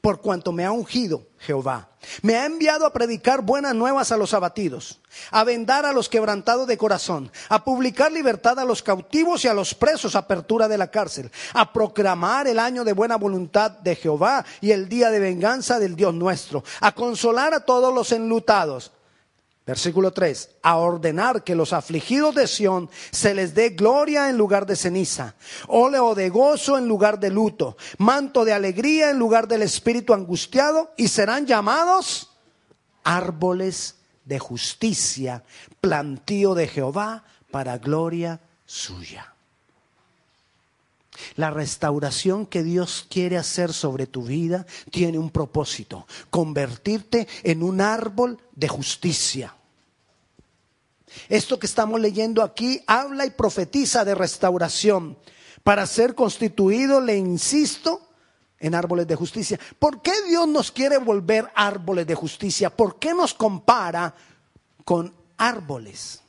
por 0.00 0.20
cuanto 0.20 0.52
me 0.52 0.64
ha 0.64 0.72
ungido 0.72 1.26
Jehová. 1.38 1.90
Me 2.22 2.36
ha 2.36 2.46
enviado 2.46 2.86
a 2.86 2.92
predicar 2.92 3.42
buenas 3.42 3.74
nuevas 3.74 4.12
a 4.12 4.16
los 4.16 4.34
abatidos, 4.34 5.00
a 5.30 5.44
vendar 5.44 5.84
a 5.84 5.92
los 5.92 6.08
quebrantados 6.08 6.66
de 6.66 6.78
corazón, 6.78 7.30
a 7.48 7.64
publicar 7.64 8.12
libertad 8.12 8.58
a 8.58 8.64
los 8.64 8.82
cautivos 8.82 9.44
y 9.44 9.48
a 9.48 9.54
los 9.54 9.74
presos, 9.74 10.14
apertura 10.14 10.68
de 10.68 10.78
la 10.78 10.90
cárcel, 10.90 11.30
a 11.54 11.72
proclamar 11.72 12.46
el 12.46 12.58
año 12.58 12.84
de 12.84 12.92
buena 12.92 13.16
voluntad 13.16 13.70
de 13.70 13.96
Jehová 13.96 14.44
y 14.60 14.70
el 14.70 14.88
día 14.88 15.10
de 15.10 15.20
venganza 15.20 15.78
del 15.78 15.96
Dios 15.96 16.14
nuestro, 16.14 16.62
a 16.80 16.92
consolar 16.92 17.54
a 17.54 17.60
todos 17.60 17.92
los 17.94 18.12
enlutados 18.12 18.92
Versículo 19.68 20.12
3, 20.12 20.48
a 20.62 20.78
ordenar 20.78 21.44
que 21.44 21.54
los 21.54 21.74
afligidos 21.74 22.34
de 22.34 22.46
Sión 22.46 22.88
se 23.10 23.34
les 23.34 23.52
dé 23.52 23.68
gloria 23.68 24.30
en 24.30 24.38
lugar 24.38 24.64
de 24.64 24.76
ceniza, 24.76 25.34
óleo 25.66 26.14
de 26.14 26.30
gozo 26.30 26.78
en 26.78 26.88
lugar 26.88 27.20
de 27.20 27.28
luto, 27.28 27.76
manto 27.98 28.46
de 28.46 28.54
alegría 28.54 29.10
en 29.10 29.18
lugar 29.18 29.46
del 29.46 29.60
espíritu 29.60 30.14
angustiado, 30.14 30.94
y 30.96 31.08
serán 31.08 31.44
llamados 31.44 32.30
árboles 33.04 33.96
de 34.24 34.38
justicia, 34.38 35.44
plantío 35.82 36.54
de 36.54 36.66
Jehová 36.66 37.24
para 37.50 37.76
gloria 37.76 38.40
suya. 38.64 39.34
La 41.36 41.50
restauración 41.50 42.46
que 42.46 42.62
Dios 42.62 43.06
quiere 43.08 43.36
hacer 43.36 43.72
sobre 43.72 44.06
tu 44.06 44.22
vida 44.22 44.66
tiene 44.90 45.18
un 45.18 45.30
propósito, 45.30 46.06
convertirte 46.30 47.28
en 47.42 47.62
un 47.62 47.80
árbol 47.80 48.38
de 48.54 48.68
justicia. 48.68 49.54
Esto 51.28 51.58
que 51.58 51.66
estamos 51.66 52.00
leyendo 52.00 52.42
aquí 52.42 52.80
habla 52.86 53.26
y 53.26 53.30
profetiza 53.30 54.04
de 54.04 54.14
restauración. 54.14 55.18
Para 55.62 55.86
ser 55.86 56.14
constituido, 56.14 57.00
le 57.00 57.16
insisto, 57.16 58.08
en 58.60 58.74
árboles 58.74 59.06
de 59.06 59.16
justicia. 59.16 59.58
¿Por 59.78 60.02
qué 60.02 60.12
Dios 60.28 60.48
nos 60.48 60.72
quiere 60.72 60.98
volver 60.98 61.50
árboles 61.54 62.06
de 62.06 62.14
justicia? 62.14 62.70
¿Por 62.70 62.98
qué 62.98 63.14
nos 63.14 63.34
compara 63.34 64.14
con 64.84 65.14
árboles? 65.36 66.20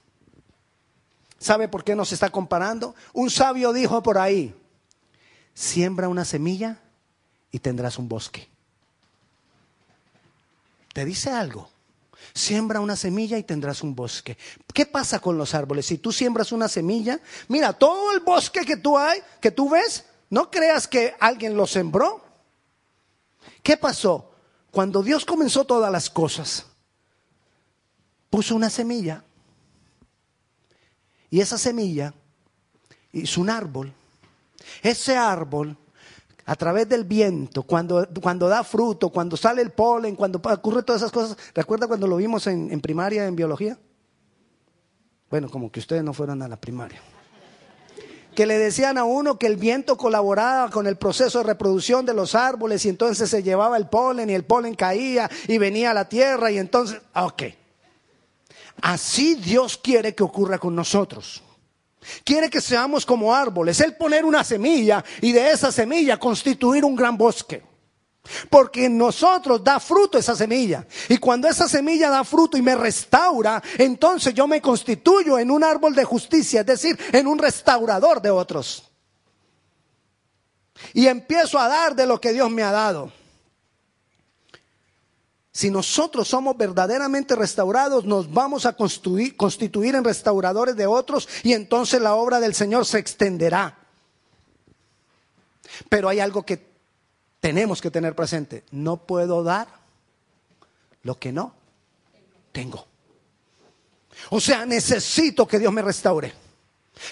¿Sabe 1.38 1.68
por 1.68 1.84
qué 1.84 1.96
nos 1.96 2.12
está 2.12 2.30
comparando? 2.30 2.96
Un 3.14 3.30
sabio 3.30 3.72
dijo 3.74 4.04
por 4.04 4.18
ahí, 4.18 4.54
siembra 5.60 6.08
una 6.08 6.24
semilla 6.24 6.80
y 7.52 7.60
tendrás 7.60 8.00
un 8.00 8.08
bosque. 8.08 8.48
¿Te 10.94 11.04
dice 11.04 11.32
algo? 11.32 11.70
Siembra 12.34 12.80
una 12.80 12.96
semilla 12.96 13.38
y 13.38 13.44
tendrás 13.44 13.84
un 13.84 13.94
bosque. 13.94 14.38
¿Qué 14.74 14.86
pasa 14.86 15.20
con 15.20 15.38
los 15.38 15.54
árboles? 15.54 15.86
Si 15.86 15.98
tú 15.98 16.14
siembras 16.14 16.54
una 16.54 16.70
semilla, 16.70 17.20
mira, 17.50 17.74
todo 17.74 18.14
el 18.14 18.22
bosque 18.22 18.62
que 18.62 18.78
tú 18.78 18.98
hay, 18.98 19.20
que 19.42 19.52
tú 19.52 19.70
ves, 19.70 20.06
no 20.30 20.50
creas 20.50 20.88
que 20.88 21.14
alguien 21.20 21.58
lo 21.58 21.68
sembró. 21.68 22.24
¿Qué 23.62 23.76
pasó? 23.76 24.32
Cuando 24.72 25.04
Dios 25.04 25.26
comenzó 25.26 25.66
todas 25.66 25.92
las 25.92 26.10
cosas, 26.10 26.68
puso 28.30 28.56
una 28.56 28.70
semilla. 28.70 29.26
Y 31.30 31.42
esa 31.42 31.58
semilla 31.58 32.14
hizo 33.12 33.42
un 33.42 33.50
árbol. 33.50 33.94
Ese 34.82 35.16
árbol 35.16 35.78
a 36.46 36.56
través 36.56 36.90
del 36.90 37.04
viento, 37.04 37.64
cuando, 37.64 38.08
cuando 38.22 38.48
da 38.48 38.64
fruto, 38.64 39.10
cuando 39.10 39.38
sale 39.38 39.62
el 39.62 39.72
polen, 39.72 40.16
cuando 40.16 40.42
ocurre 40.44 40.84
todas 40.84 41.02
esas 41.02 41.12
cosas. 41.12 41.38
¿Recuerda 41.54 41.88
cuando 41.88 42.08
lo 42.08 42.16
vimos 42.16 42.48
en, 42.48 42.72
en 42.72 42.82
primaria, 42.82 43.28
en 43.28 43.36
biología? 43.36 43.78
Bueno, 45.30 45.50
como 45.50 45.72
que 45.72 45.80
ustedes 45.80 46.04
no 46.04 46.14
fueron 46.14 46.42
a 46.42 46.48
la 46.48 46.60
primaria 46.60 47.00
que 48.40 48.46
le 48.46 48.58
decían 48.58 48.98
a 48.98 49.04
uno 49.04 49.38
que 49.38 49.48
el 49.48 49.58
viento 49.58 49.98
colaboraba 49.98 50.70
con 50.70 50.88
el 50.88 50.96
proceso 50.96 51.40
de 51.40 51.44
reproducción 51.44 52.06
de 52.06 52.14
los 52.14 52.36
árboles 52.36 52.86
y 52.86 52.90
entonces 52.90 53.30
se 53.30 53.44
llevaba 53.44 53.76
el 53.76 53.90
polen 53.90 54.30
y 54.30 54.34
el 54.34 54.46
polen 54.46 54.76
caía 54.76 55.30
y 55.46 55.58
venía 55.58 55.92
a 55.92 55.94
la 55.94 56.08
tierra 56.08 56.50
y 56.50 56.58
entonces, 56.58 57.02
ok. 57.16 57.44
Así 58.82 59.36
Dios 59.36 59.78
quiere 59.78 60.16
que 60.16 60.24
ocurra 60.24 60.58
con 60.58 60.74
nosotros. 60.74 61.44
Quiere 62.24 62.50
que 62.50 62.62
seamos 62.62 63.06
como 63.06 63.34
árboles. 63.34 63.80
Él 63.82 63.96
poner 63.96 64.26
una 64.26 64.44
semilla 64.44 65.04
y 65.22 65.32
de 65.32 65.52
esa 65.52 65.72
semilla 65.72 66.18
constituir 66.18 66.86
un 66.86 66.96
gran 66.96 67.18
bosque. 67.18 67.64
Porque 68.50 68.86
en 68.86 68.98
nosotros 68.98 69.64
da 69.64 69.80
fruto 69.80 70.18
esa 70.18 70.36
semilla. 70.36 70.86
Y 71.08 71.18
cuando 71.18 71.48
esa 71.48 71.68
semilla 71.68 72.10
da 72.10 72.24
fruto 72.24 72.58
y 72.58 72.62
me 72.62 72.76
restaura, 72.76 73.62
entonces 73.78 74.34
yo 74.34 74.48
me 74.48 74.62
constituyo 74.62 75.40
en 75.40 75.52
un 75.52 75.64
árbol 75.64 75.96
de 75.96 76.04
justicia, 76.04 76.62
es 76.62 76.66
decir, 76.66 76.98
en 77.12 77.28
un 77.28 77.40
restaurador 77.40 78.22
de 78.22 78.30
otros. 78.30 78.92
Y 80.94 81.08
empiezo 81.08 81.60
a 81.60 81.68
dar 81.68 81.96
de 81.96 82.06
lo 82.06 82.22
que 82.22 82.32
Dios 82.32 82.50
me 82.50 82.64
ha 82.64 82.72
dado. 82.72 83.12
Si 85.60 85.70
nosotros 85.70 86.30
somos 86.30 86.56
verdaderamente 86.56 87.36
restaurados, 87.36 88.06
nos 88.06 88.32
vamos 88.32 88.66
a 88.66 88.78
constituir, 88.78 89.36
en 89.94 90.06
restauradores 90.06 90.74
de 90.78 90.88
otros 90.88 91.28
y 91.44 91.52
entonces 91.52 92.02
la 92.02 92.16
obra 92.16 92.40
del 92.40 92.56
Señor 92.56 92.86
se 92.86 92.98
extenderá. 92.98 93.78
Pero 95.90 96.08
hay 96.08 96.22
algo 96.22 96.44
que 96.44 96.66
tenemos 97.42 97.82
que 97.82 97.92
tener 97.92 98.16
presente. 98.16 98.64
No 98.72 99.06
puedo 99.06 99.44
dar 99.44 99.68
lo 101.04 101.20
que 101.20 101.34
no 101.34 101.54
tengo. 102.54 102.88
O 104.30 104.40
sea, 104.40 104.66
necesito 104.66 105.46
que 105.46 105.60
Dios 105.60 105.74
me 105.74 105.82
restaure 105.82 106.32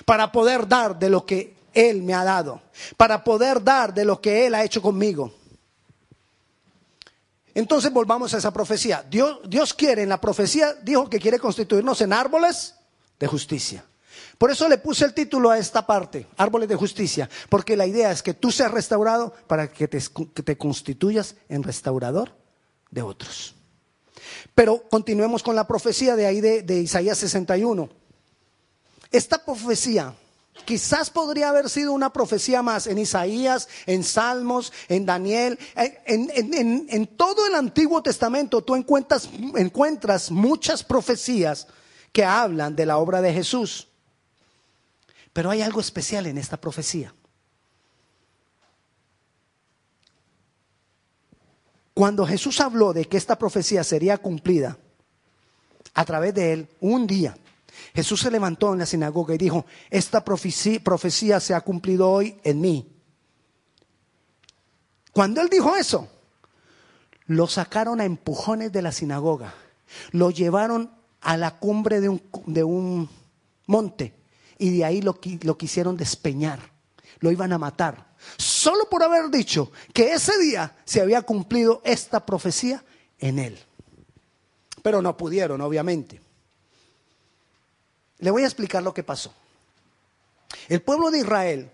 para 0.05 0.31
poder 0.31 0.65
dar 0.65 0.97
de 0.97 1.09
lo 1.09 1.25
que 1.25 1.53
Él 1.73 2.01
me 2.01 2.13
ha 2.13 2.23
dado, 2.23 2.61
para 2.95 3.25
poder 3.25 3.61
dar 3.61 3.93
de 3.93 4.05
lo 4.05 4.21
que 4.21 4.47
Él 4.47 4.55
ha 4.55 4.63
hecho 4.63 4.81
conmigo. 4.81 5.36
Entonces 7.57 7.91
volvamos 7.91 8.35
a 8.35 8.37
esa 8.37 8.53
profecía. 8.53 9.03
Dios, 9.09 9.39
Dios 9.49 9.73
quiere, 9.73 10.03
en 10.03 10.09
la 10.09 10.21
profecía 10.21 10.75
dijo 10.83 11.09
que 11.09 11.19
quiere 11.19 11.39
constituirnos 11.39 11.99
en 12.01 12.13
árboles 12.13 12.75
de 13.19 13.25
justicia. 13.25 13.83
Por 14.37 14.51
eso 14.51 14.69
le 14.69 14.77
puse 14.77 15.05
el 15.05 15.15
título 15.15 15.49
a 15.49 15.57
esta 15.57 15.87
parte, 15.87 16.27
árboles 16.37 16.69
de 16.69 16.75
justicia, 16.75 17.27
porque 17.49 17.75
la 17.75 17.87
idea 17.87 18.11
es 18.11 18.21
que 18.21 18.35
tú 18.35 18.51
seas 18.51 18.69
restaurado 18.69 19.33
para 19.47 19.71
que 19.71 19.87
te, 19.87 19.99
te 19.99 20.55
constituyas 20.55 21.33
en 21.49 21.63
restaurador 21.63 22.31
de 22.91 23.01
otros. 23.01 23.55
Pero 24.53 24.83
continuemos 24.87 25.41
con 25.41 25.55
la 25.55 25.65
profecía 25.65 26.15
de 26.15 26.27
ahí 26.27 26.41
de, 26.41 26.61
de 26.61 26.81
Isaías 26.81 27.17
61. 27.17 27.89
Esta 29.09 29.43
profecía 29.43 30.13
Quizás 30.65 31.09
podría 31.09 31.49
haber 31.49 31.69
sido 31.69 31.93
una 31.93 32.11
profecía 32.11 32.61
más 32.61 32.87
en 32.87 32.97
Isaías, 32.97 33.69
en 33.85 34.03
Salmos, 34.03 34.73
en 34.89 35.05
Daniel, 35.05 35.57
en, 35.75 37.07
todo 37.15 37.47
el 37.47 37.55
Antiguo 37.55 38.03
Testamento 38.03 38.61
tú 38.61 38.75
encuentras, 38.75 39.29
encuentras 39.55 40.29
muchas 40.29 40.83
profecías 40.83 41.67
que 42.11 42.25
hablan 42.25 42.75
de 42.75 42.85
la 42.85 42.97
obra 42.97 43.21
de 43.21 43.33
Jesús. 43.33 43.87
Pero 45.31 45.49
hay 45.49 45.61
algo 45.61 45.79
especial 45.79 46.25
en 46.25 46.37
esta 46.37 46.57
profecía. 46.57 47.13
Cuando 51.93 52.27
Jesús 52.27 52.59
habló 52.61 52.93
de 52.93 53.05
que 53.05 53.17
esta 53.17 53.39
profecía 53.39 53.83
sería 53.83 54.17
cumplida 54.17 54.77
a 55.93 56.05
través 56.05 56.33
de 56.33 56.53
él 56.53 56.67
un 56.79 57.07
día, 57.07 57.35
Jesús 57.93 58.21
se 58.21 58.31
levantó 58.31 58.73
en 58.73 58.79
la 58.79 58.85
sinagoga 58.85 59.35
y 59.35 59.37
dijo, 59.37 59.65
esta 59.89 60.23
profecía, 60.23 61.39
se 61.39 61.53
ha 61.53 61.61
cumplido 61.61 62.09
hoy 62.09 62.39
en 62.43 62.61
mí. 62.61 62.93
Cuando 65.11 65.41
él 65.41 65.49
dijo 65.49 65.75
eso, 65.75 66.07
lo 67.25 67.47
sacaron 67.47 68.01
a 68.01 68.05
empujones 68.05 68.71
de 68.71 68.81
la 68.81 68.91
sinagoga, 68.91 69.53
lo 70.11 70.29
llevaron 70.31 70.91
a 71.21 71.37
la 71.37 71.57
cumbre 71.57 71.99
de 71.99 72.63
un, 72.63 73.09
monte 73.65 74.13
y 74.57 74.77
de 74.77 74.85
ahí 74.85 75.01
lo 75.01 75.19
quisieron 75.57 75.97
despeñar, 75.97 76.59
lo 77.19 77.31
iban 77.31 77.51
a 77.51 77.57
matar, 77.57 78.13
solo 78.37 78.89
por 78.89 79.03
haber 79.03 79.29
dicho 79.29 79.71
que 79.93 80.13
ese 80.13 80.37
día 80.37 80.75
se 80.85 81.01
había 81.01 81.21
cumplido 81.23 81.81
esta 81.83 82.25
profecía 82.25 82.83
en 83.19 83.39
él. 83.39 83.59
Pero 84.83 85.01
no 85.01 85.17
pudieron, 85.17 85.61
obviamente. 85.61 86.21
Le 88.19 88.31
voy 88.31 88.43
a 88.43 88.47
explicar 88.47 88.83
lo 88.83 88.93
que 88.93 89.03
pasó. 89.03 89.33
El 90.67 90.81
pueblo 90.81 91.11
de 91.11 91.19
Israel 91.19 91.71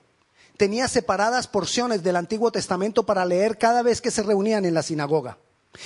tenía 0.58 0.88
separadas 0.88 1.48
porciones 1.48 2.04
del 2.04 2.16
Antiguo 2.16 2.52
Testamento 2.52 3.06
para 3.06 3.26
leer 3.26 3.58
cada 3.58 3.82
vez 3.82 4.02
que 4.02 4.12
se 4.12 4.24
reunían 4.24 4.66
en 4.66 4.74
la 4.74 4.84
sinagoga. 4.84 5.38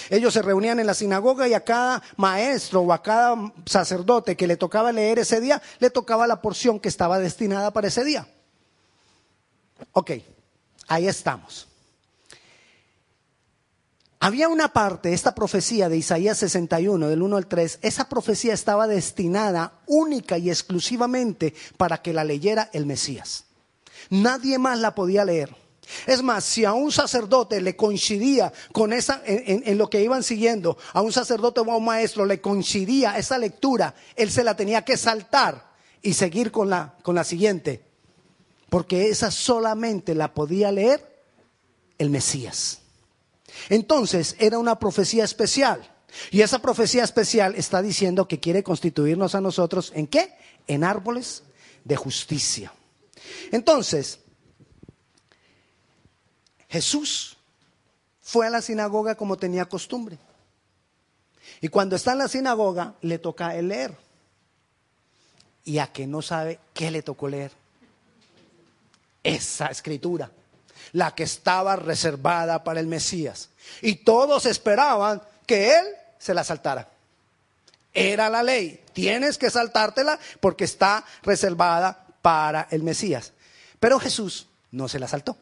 Ellos 0.10 0.34
se 0.34 0.42
reunían 0.42 0.80
en 0.80 0.88
la 0.88 0.94
sinagoga 0.94 1.48
y 1.48 1.54
a 1.54 1.64
cada 1.64 2.04
maestro 2.18 2.82
o 2.82 2.92
a 2.92 3.02
cada 3.02 3.54
sacerdote 3.66 4.36
que 4.36 4.48
le 4.48 4.58
tocaba 4.58 4.92
leer 4.92 5.20
ese 5.20 5.40
día, 5.40 5.62
le 5.80 5.90
tocaba 5.90 6.28
la 6.28 6.42
porción 6.42 6.80
que 6.80 6.90
estaba 6.90 7.20
destinada 7.20 7.72
para 7.72 7.88
ese 7.88 8.04
día. 8.04 8.28
Ok, 9.94 10.12
ahí 10.88 11.08
estamos. 11.08 11.67
Había 14.28 14.50
una 14.50 14.74
parte, 14.74 15.14
esta 15.14 15.34
profecía 15.34 15.88
de 15.88 15.96
Isaías 15.96 16.38
61, 16.40 17.08
del 17.08 17.22
1 17.22 17.38
al 17.38 17.48
3, 17.48 17.80
esa 17.82 18.10
profecía 18.10 18.54
estaba 18.54 18.86
destinada 18.86 19.80
única 19.86 20.38
y 20.38 20.50
exclusivamente 20.50 21.54
para 21.78 22.02
que 22.02 22.12
la 22.12 22.26
leyera 22.26 22.70
el 22.74 22.86
Mesías. 22.86 23.46
Nadie 24.10 24.60
más 24.60 24.80
la 24.80 24.94
podía 24.94 25.24
leer. 25.24 25.56
Es 26.08 26.22
más, 26.22 26.44
si 26.44 26.66
a 26.66 26.74
un 26.74 26.92
sacerdote 26.92 27.62
le 27.62 27.78
coincidía 27.78 28.52
con 28.74 28.92
esa, 28.92 29.22
en, 29.24 29.78
lo 29.78 29.90
que 29.90 30.04
iban 30.04 30.24
siguiendo, 30.24 30.78
a 30.92 31.00
un 31.00 31.14
sacerdote 31.14 31.62
o 31.62 31.72
a 31.72 31.78
un 31.78 31.86
maestro 31.86 32.26
le 32.26 32.42
coincidía 32.42 33.18
esa 33.18 33.38
lectura, 33.38 33.96
él 34.18 34.30
se 34.30 34.44
la 34.44 34.58
tenía 34.58 34.84
que 34.84 34.98
saltar 34.98 35.72
y 36.02 36.12
seguir 36.16 36.52
con 36.52 36.70
la, 36.70 36.98
con 37.02 37.16
la 37.16 37.24
siguiente. 37.24 37.82
Porque 38.70 39.08
esa 39.08 39.32
solamente 39.32 40.14
la 40.16 40.34
podía 40.34 40.70
leer 40.74 41.24
el 41.98 42.10
Mesías. 42.10 42.82
Entonces 43.70 44.36
era 44.40 44.60
una 44.60 44.80
profecía 44.80 45.24
especial. 45.24 45.90
Y 46.32 46.42
esa 46.42 46.60
profecía 46.60 47.04
especial 47.04 47.56
está 47.56 47.82
diciendo 47.82 48.28
que 48.28 48.40
quiere 48.40 48.64
constituirnos 48.64 49.36
a 49.36 49.42
nosotros 49.42 49.92
en 49.96 50.08
qué? 50.08 50.34
En 50.68 50.84
árboles 50.84 51.44
de 51.84 51.96
justicia. 51.96 52.74
Entonces, 53.52 54.20
Jesús 56.70 57.38
fue 58.22 58.48
a 58.48 58.50
la 58.50 58.62
sinagoga 58.62 59.16
como 59.16 59.38
tenía 59.38 59.66
costumbre. 59.66 60.18
Y 61.62 61.70
cuando 61.70 61.96
está 61.96 62.12
en 62.12 62.20
la 62.20 62.28
sinagoga, 62.28 62.96
le 63.02 63.20
toca 63.20 63.56
el 63.56 63.70
leer. 63.70 63.98
Y 65.64 65.80
a 65.80 65.88
que 65.88 66.08
no 66.08 66.22
sabe 66.22 66.60
qué 66.74 66.92
le 66.92 67.02
tocó 67.02 67.28
leer. 67.28 67.52
Esa 69.24 69.68
escritura, 69.68 70.32
la 70.92 71.16
que 71.16 71.24
estaba 71.24 71.76
reservada 71.76 72.64
para 72.64 72.80
el 72.80 72.88
Mesías. 72.88 73.50
Y 73.82 73.96
todos 73.96 74.46
esperaban 74.46 75.22
que 75.46 75.78
él 75.78 75.86
se 76.20 76.34
la 76.34 76.44
saltara. 76.44 76.90
Era 77.94 78.30
la 78.30 78.44
ley. 78.44 78.84
Tienes 78.94 79.38
que 79.38 79.50
saltártela 79.50 80.20
porque 80.40 80.66
está 80.66 81.04
reservada 81.24 82.06
para 82.22 82.68
el 82.72 82.84
Mesías. 82.84 83.34
Pero 83.80 84.00
Jesús 84.00 84.48
no 84.72 84.88
se 84.88 85.00
la 85.00 85.08
saltó. 85.08 85.38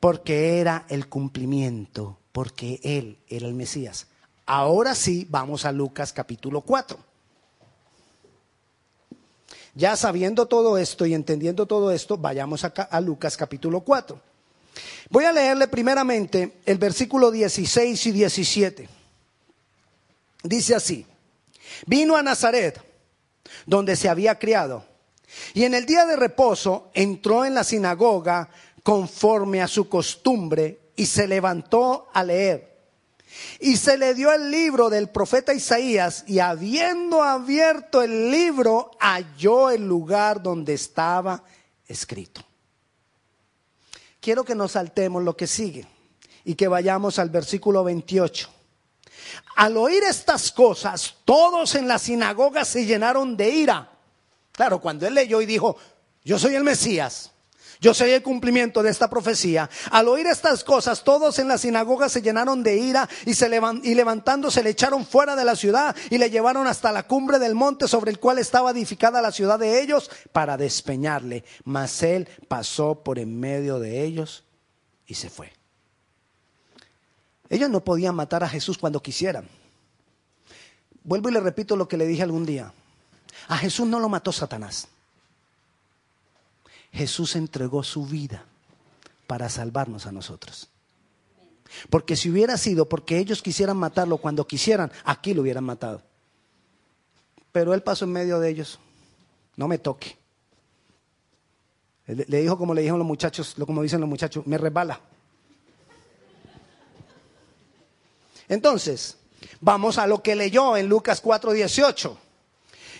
Porque 0.00 0.60
era 0.60 0.86
el 0.88 1.08
cumplimiento, 1.08 2.18
porque 2.32 2.80
Él 2.82 3.18
era 3.28 3.46
el 3.46 3.54
Mesías. 3.54 4.06
Ahora 4.46 4.94
sí, 4.94 5.26
vamos 5.28 5.64
a 5.64 5.72
Lucas 5.72 6.12
capítulo 6.12 6.62
4. 6.62 7.09
Ya 9.74 9.96
sabiendo 9.96 10.46
todo 10.46 10.78
esto 10.78 11.06
y 11.06 11.14
entendiendo 11.14 11.66
todo 11.66 11.90
esto, 11.92 12.16
vayamos 12.16 12.64
acá 12.64 12.82
a 12.82 13.00
Lucas 13.00 13.36
capítulo 13.36 13.80
4. 13.80 14.20
Voy 15.10 15.24
a 15.24 15.32
leerle 15.32 15.68
primeramente 15.68 16.58
el 16.66 16.78
versículo 16.78 17.30
16 17.30 18.06
y 18.06 18.12
17. 18.12 18.88
Dice 20.42 20.74
así, 20.74 21.06
vino 21.86 22.16
a 22.16 22.22
Nazaret 22.22 22.80
donde 23.66 23.96
se 23.96 24.08
había 24.08 24.38
criado. 24.38 24.84
Y 25.54 25.64
en 25.64 25.74
el 25.74 25.86
día 25.86 26.06
de 26.06 26.16
reposo 26.16 26.90
entró 26.94 27.44
en 27.44 27.54
la 27.54 27.64
sinagoga 27.64 28.50
conforme 28.82 29.62
a 29.62 29.68
su 29.68 29.88
costumbre 29.88 30.78
y 30.96 31.06
se 31.06 31.28
levantó 31.28 32.08
a 32.12 32.24
leer. 32.24 32.69
Y 33.60 33.76
se 33.76 33.96
le 33.96 34.14
dio 34.14 34.32
el 34.32 34.50
libro 34.50 34.90
del 34.90 35.08
profeta 35.08 35.54
Isaías 35.54 36.24
y 36.26 36.38
habiendo 36.38 37.22
abierto 37.22 38.02
el 38.02 38.30
libro 38.30 38.90
halló 39.00 39.70
el 39.70 39.86
lugar 39.86 40.42
donde 40.42 40.74
estaba 40.74 41.42
escrito. 41.86 42.42
Quiero 44.20 44.44
que 44.44 44.54
nos 44.54 44.72
saltemos 44.72 45.22
lo 45.22 45.36
que 45.36 45.46
sigue 45.46 45.86
y 46.44 46.54
que 46.54 46.68
vayamos 46.68 47.18
al 47.18 47.30
versículo 47.30 47.84
28. 47.84 48.48
Al 49.56 49.76
oír 49.76 50.02
estas 50.04 50.52
cosas, 50.52 51.16
todos 51.24 51.74
en 51.74 51.88
la 51.88 51.98
sinagoga 51.98 52.64
se 52.64 52.84
llenaron 52.84 53.36
de 53.36 53.50
ira. 53.50 53.90
Claro, 54.52 54.80
cuando 54.80 55.06
él 55.06 55.14
leyó 55.14 55.40
y 55.40 55.46
dijo, 55.46 55.76
yo 56.24 56.38
soy 56.38 56.54
el 56.54 56.64
Mesías, 56.64 57.32
yo 57.80 57.94
soy 57.94 58.10
el 58.10 58.22
cumplimiento 58.22 58.82
de 58.82 58.90
esta 58.90 59.08
profecía. 59.08 59.70
Al 59.90 60.08
oír 60.08 60.26
estas 60.26 60.64
cosas, 60.64 61.02
todos 61.02 61.38
en 61.38 61.48
la 61.48 61.56
sinagoga 61.56 62.10
se 62.10 62.20
llenaron 62.20 62.62
de 62.62 62.76
ira 62.76 63.08
y, 63.24 63.32
se 63.32 63.50
y 63.82 63.94
levantándose 63.94 64.62
le 64.62 64.70
echaron 64.70 65.06
fuera 65.06 65.34
de 65.34 65.46
la 65.46 65.56
ciudad 65.56 65.96
y 66.10 66.18
le 66.18 66.28
llevaron 66.28 66.66
hasta 66.66 66.92
la 66.92 67.04
cumbre 67.04 67.38
del 67.38 67.54
monte 67.54 67.88
sobre 67.88 68.10
el 68.10 68.20
cual 68.20 68.38
estaba 68.38 68.72
edificada 68.72 69.22
la 69.22 69.32
ciudad 69.32 69.58
de 69.58 69.82
ellos 69.82 70.10
para 70.30 70.58
despeñarle. 70.58 71.44
Mas 71.64 72.02
él 72.02 72.28
pasó 72.48 73.02
por 73.02 73.18
en 73.18 73.40
medio 73.40 73.78
de 73.78 74.04
ellos 74.04 74.44
y 75.06 75.14
se 75.14 75.30
fue. 75.30 75.50
Ellos 77.48 77.70
no 77.70 77.82
podían 77.82 78.14
matar 78.14 78.44
a 78.44 78.48
Jesús 78.48 78.76
cuando 78.76 79.02
quisieran. 79.02 79.48
Vuelvo 81.02 81.30
y 81.30 81.32
le 81.32 81.40
repito 81.40 81.76
lo 81.76 81.88
que 81.88 81.96
le 81.96 82.06
dije 82.06 82.22
algún 82.22 82.44
día. 82.44 82.74
A 83.48 83.56
Jesús 83.56 83.88
no 83.88 83.98
lo 84.00 84.10
mató 84.10 84.32
Satanás. 84.32 84.86
Jesús 86.92 87.36
entregó 87.36 87.82
su 87.82 88.06
vida 88.06 88.44
para 89.26 89.48
salvarnos 89.48 90.06
a 90.06 90.12
nosotros. 90.12 90.68
Porque 91.88 92.16
si 92.16 92.30
hubiera 92.30 92.56
sido 92.56 92.88
porque 92.88 93.18
ellos 93.18 93.42
quisieran 93.42 93.76
matarlo 93.76 94.18
cuando 94.18 94.46
quisieran, 94.46 94.90
aquí 95.04 95.34
lo 95.34 95.42
hubieran 95.42 95.64
matado. 95.64 96.02
Pero 97.52 97.74
él 97.74 97.82
pasó 97.82 98.04
en 98.04 98.12
medio 98.12 98.40
de 98.40 98.50
ellos. 98.50 98.78
No 99.56 99.68
me 99.68 99.78
toque. 99.78 100.16
Le 102.06 102.40
dijo 102.40 102.58
como 102.58 102.74
le 102.74 102.80
dijeron 102.80 102.98
los 102.98 103.06
muchachos, 103.06 103.54
como 103.64 103.82
dicen 103.82 104.00
los 104.00 104.08
muchachos, 104.08 104.46
me 104.46 104.58
resbala. 104.58 105.00
Entonces, 108.48 109.16
vamos 109.60 109.96
a 109.96 110.08
lo 110.08 110.22
que 110.22 110.34
leyó 110.34 110.76
en 110.76 110.88
Lucas 110.88 111.22
4:18. 111.22 112.16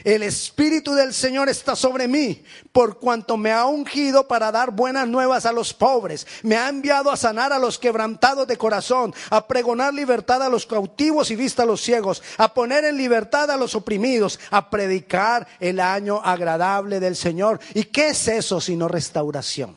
El 0.04 0.22
Espíritu 0.22 0.94
del 0.94 1.12
Señor 1.12 1.48
está 1.48 1.76
sobre 1.76 2.08
mí, 2.08 2.42
por 2.72 2.98
cuanto 2.98 3.36
me 3.36 3.52
ha 3.52 3.66
ungido 3.66 4.26
para 4.26 4.50
dar 4.50 4.70
buenas 4.70 5.06
nuevas 5.06 5.46
a 5.46 5.52
los 5.52 5.74
pobres. 5.74 6.26
Me 6.42 6.56
ha 6.56 6.68
enviado 6.68 7.10
a 7.10 7.16
sanar 7.16 7.52
a 7.52 7.58
los 7.58 7.78
quebrantados 7.78 8.46
de 8.46 8.56
corazón, 8.56 9.14
a 9.30 9.46
pregonar 9.46 9.92
libertad 9.92 10.42
a 10.42 10.48
los 10.48 10.66
cautivos 10.66 11.30
y 11.30 11.36
vista 11.36 11.64
a 11.64 11.66
los 11.66 11.80
ciegos, 11.80 12.22
a 12.38 12.54
poner 12.54 12.84
en 12.84 12.96
libertad 12.96 13.50
a 13.50 13.56
los 13.56 13.74
oprimidos, 13.74 14.40
a 14.50 14.70
predicar 14.70 15.46
el 15.58 15.80
año 15.80 16.20
agradable 16.24 17.00
del 17.00 17.16
Señor. 17.16 17.60
¿Y 17.74 17.84
qué 17.84 18.08
es 18.08 18.28
eso 18.28 18.60
sino 18.60 18.88
restauración? 18.88 19.76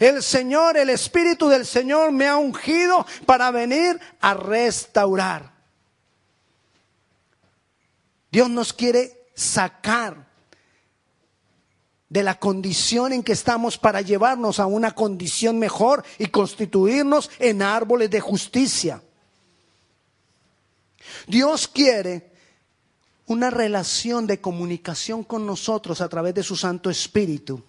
El 0.00 0.22
Señor, 0.22 0.76
el 0.76 0.90
Espíritu 0.90 1.48
del 1.48 1.66
Señor 1.66 2.12
me 2.12 2.26
ha 2.26 2.36
ungido 2.36 3.06
para 3.24 3.50
venir 3.50 3.98
a 4.20 4.34
restaurar. 4.34 5.55
Dios 8.36 8.50
nos 8.50 8.74
quiere 8.74 9.30
sacar 9.34 10.28
de 12.10 12.22
la 12.22 12.38
condición 12.38 13.14
en 13.14 13.22
que 13.22 13.32
estamos 13.32 13.78
para 13.78 14.02
llevarnos 14.02 14.60
a 14.60 14.66
una 14.66 14.90
condición 14.90 15.58
mejor 15.58 16.04
y 16.18 16.26
constituirnos 16.26 17.30
en 17.38 17.62
árboles 17.62 18.10
de 18.10 18.20
justicia. 18.20 19.02
Dios 21.26 21.66
quiere 21.66 22.30
una 23.24 23.48
relación 23.48 24.26
de 24.26 24.38
comunicación 24.38 25.24
con 25.24 25.46
nosotros 25.46 26.02
a 26.02 26.08
través 26.10 26.34
de 26.34 26.42
su 26.42 26.56
Santo 26.56 26.90
Espíritu. 26.90 27.64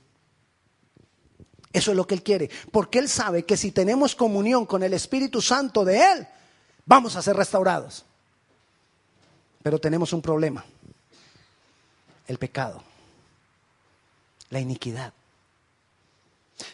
Eso 1.71 1.91
es 1.91 1.95
lo 1.95 2.06
que 2.06 2.15
Él 2.15 2.23
quiere. 2.23 2.49
Porque 2.73 2.99
Él 2.99 3.08
sabe 3.08 3.45
que 3.45 3.56
si 3.56 3.71
tenemos 3.71 4.15
comunión 4.15 4.65
con 4.65 4.84
el 4.84 4.93
Espíritu 4.93 5.41
Santo 5.41 5.86
de 5.86 6.12
Él, 6.12 6.27
vamos 6.86 7.15
a 7.15 7.21
ser 7.21 7.38
restaurados. 7.38 8.03
Pero 9.67 9.82
tenemos 9.82 10.13
un 10.13 10.21
problema. 10.21 10.63
El 12.25 12.38
pecado. 12.38 12.82
La 14.49 14.62
iniquidad. 14.62 15.12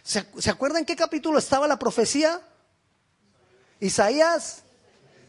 ¿Se, 0.03 0.23
acuerdan 0.47 0.85
qué 0.85 0.95
capítulo 0.95 1.39
estaba 1.39 1.67
la 1.67 1.79
profecía? 1.79 2.39
Isaías 3.79 4.61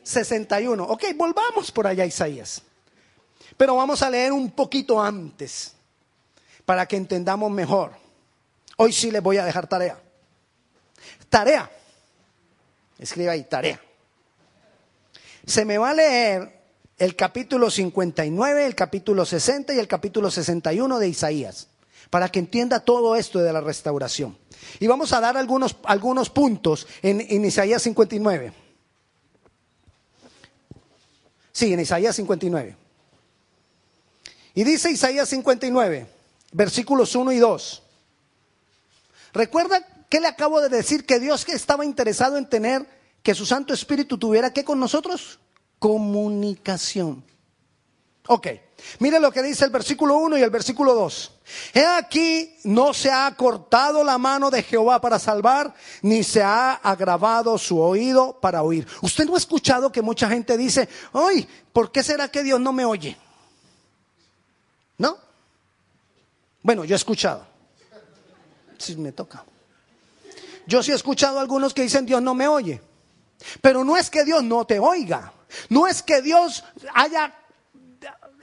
61. 0.03 0.85
Ok, 0.85 1.05
volvamos 1.17 1.73
por 1.73 1.87
allá 1.87 2.05
Isaías. 2.05 2.61
Pero 3.57 3.77
vamos 3.77 4.03
a 4.03 4.11
leer 4.11 4.33
un 4.33 4.51
poquito 4.51 5.01
antes 5.01 5.75
para 6.67 6.85
que 6.85 6.97
entendamos 6.97 7.51
mejor. 7.51 7.93
Hoy 8.77 8.93
sí 8.93 9.11
les 9.11 9.23
voy 9.23 9.39
a 9.39 9.45
dejar 9.47 9.67
tarea. 9.67 9.99
Tarea. 11.31 11.71
Escriba 12.99 13.33
ahí, 13.33 13.45
tarea. 13.45 13.81
Se 15.47 15.65
me 15.65 15.79
va 15.79 15.89
a 15.89 15.95
leer 15.95 16.54
el 16.99 17.17
capítulo 17.17 17.71
59, 17.71 18.67
el 18.67 18.75
capítulo 18.75 19.25
60 19.25 19.75
y 19.75 19.79
el 19.79 19.89
capítulo 19.89 20.31
61 20.31 20.99
de 20.99 21.09
Isaías, 21.09 21.69
para 22.11 22.29
que 22.29 22.39
entienda 22.39 22.81
todo 22.81 23.17
esto 23.17 23.41
de 23.41 23.53
la 23.53 23.61
restauración. 23.61 24.37
Y 24.79 24.87
vamos 24.87 25.13
a 25.13 25.21
dar 25.21 25.37
algunos, 25.37 25.77
algunos 25.85 26.31
puntos 26.31 26.87
en, 27.03 27.21
en 27.21 27.45
Isaías 27.45 27.83
59. 27.83 28.53
Sí, 31.53 31.73
en 31.73 31.81
Isaías 31.81 32.17
59. 32.17 32.77
Y 34.55 34.65
dice 34.65 34.91
Isaías 34.91 35.29
59, 35.29 36.07
versículos 36.53 37.15
1 37.15 37.33
y 37.33 37.39
2. 37.39 37.83
¿Recuerda 39.33 39.85
que 40.09 40.21
le 40.21 40.29
acabo 40.29 40.61
de 40.61 40.69
decir? 40.69 41.05
Que 41.05 41.19
Dios 41.19 41.47
estaba 41.49 41.85
interesado 41.85 42.37
en 42.37 42.49
tener 42.49 42.87
que 43.23 43.35
su 43.35 43.47
Santo 43.47 43.75
Espíritu 43.75 44.17
tuviera 44.17 44.53
que 44.53 44.65
con 44.65 44.79
nosotros? 44.79 45.41
Comunicación. 45.85 47.23
Ok, 48.27 48.47
mire 49.01 49.21
lo 49.21 49.31
que 49.31 49.43
dice 49.43 49.67
el 49.67 49.71
versículo 49.71 50.17
1 50.17 50.39
y 50.39 50.41
el 50.41 50.49
versículo 50.49 50.95
2. 50.95 51.33
He 51.75 51.85
aquí, 51.85 52.57
no 52.65 52.95
se 52.95 53.11
ha 53.11 53.31
cortado 53.37 54.03
la 54.03 54.17
mano 54.17 54.51
de 54.51 54.63
Jehová 54.63 54.99
para 54.99 55.19
salvar, 55.19 55.75
ni 56.01 56.25
se 56.25 56.43
ha 56.43 56.73
agravado 56.73 57.59
su 57.59 57.79
oído 57.79 58.41
para 58.41 58.63
oír. 58.63 58.87
Usted 59.03 59.27
no 59.27 59.35
ha 59.35 59.37
escuchado 59.37 59.93
que 59.93 60.01
mucha 60.01 60.27
gente 60.27 60.57
dice, 60.57 60.89
ay, 61.13 61.47
¿por 61.71 61.93
qué 61.93 62.03
será 62.03 62.29
que 62.29 62.43
Dios 62.43 62.59
no 62.59 62.73
me 62.73 62.87
oye? 62.87 63.15
¿No? 64.97 65.19
Bueno, 66.63 66.87
yo 66.87 66.95
he 66.95 66.97
escuchado. 66.97 67.47
Si 68.79 68.97
me 68.97 69.13
toca. 69.13 69.45
Yo 70.67 70.83
sí 70.83 70.93
he 70.93 70.95
escuchado 70.95 71.39
a 71.39 71.43
algunos 71.43 71.75
que 71.75 71.83
dicen 71.83 72.07
Dios 72.07 72.23
no 72.23 72.35
me 72.35 72.49
oye. 72.49 72.81
Pero 73.61 73.85
no 73.85 73.99
es 73.99 74.09
que 74.09 74.25
Dios 74.25 74.43
no 74.43 74.65
te 74.65 74.79
oiga. 74.79 75.31
No 75.69 75.87
es 75.87 76.03
que 76.03 76.23
Dios 76.23 76.65
haya 76.95 77.35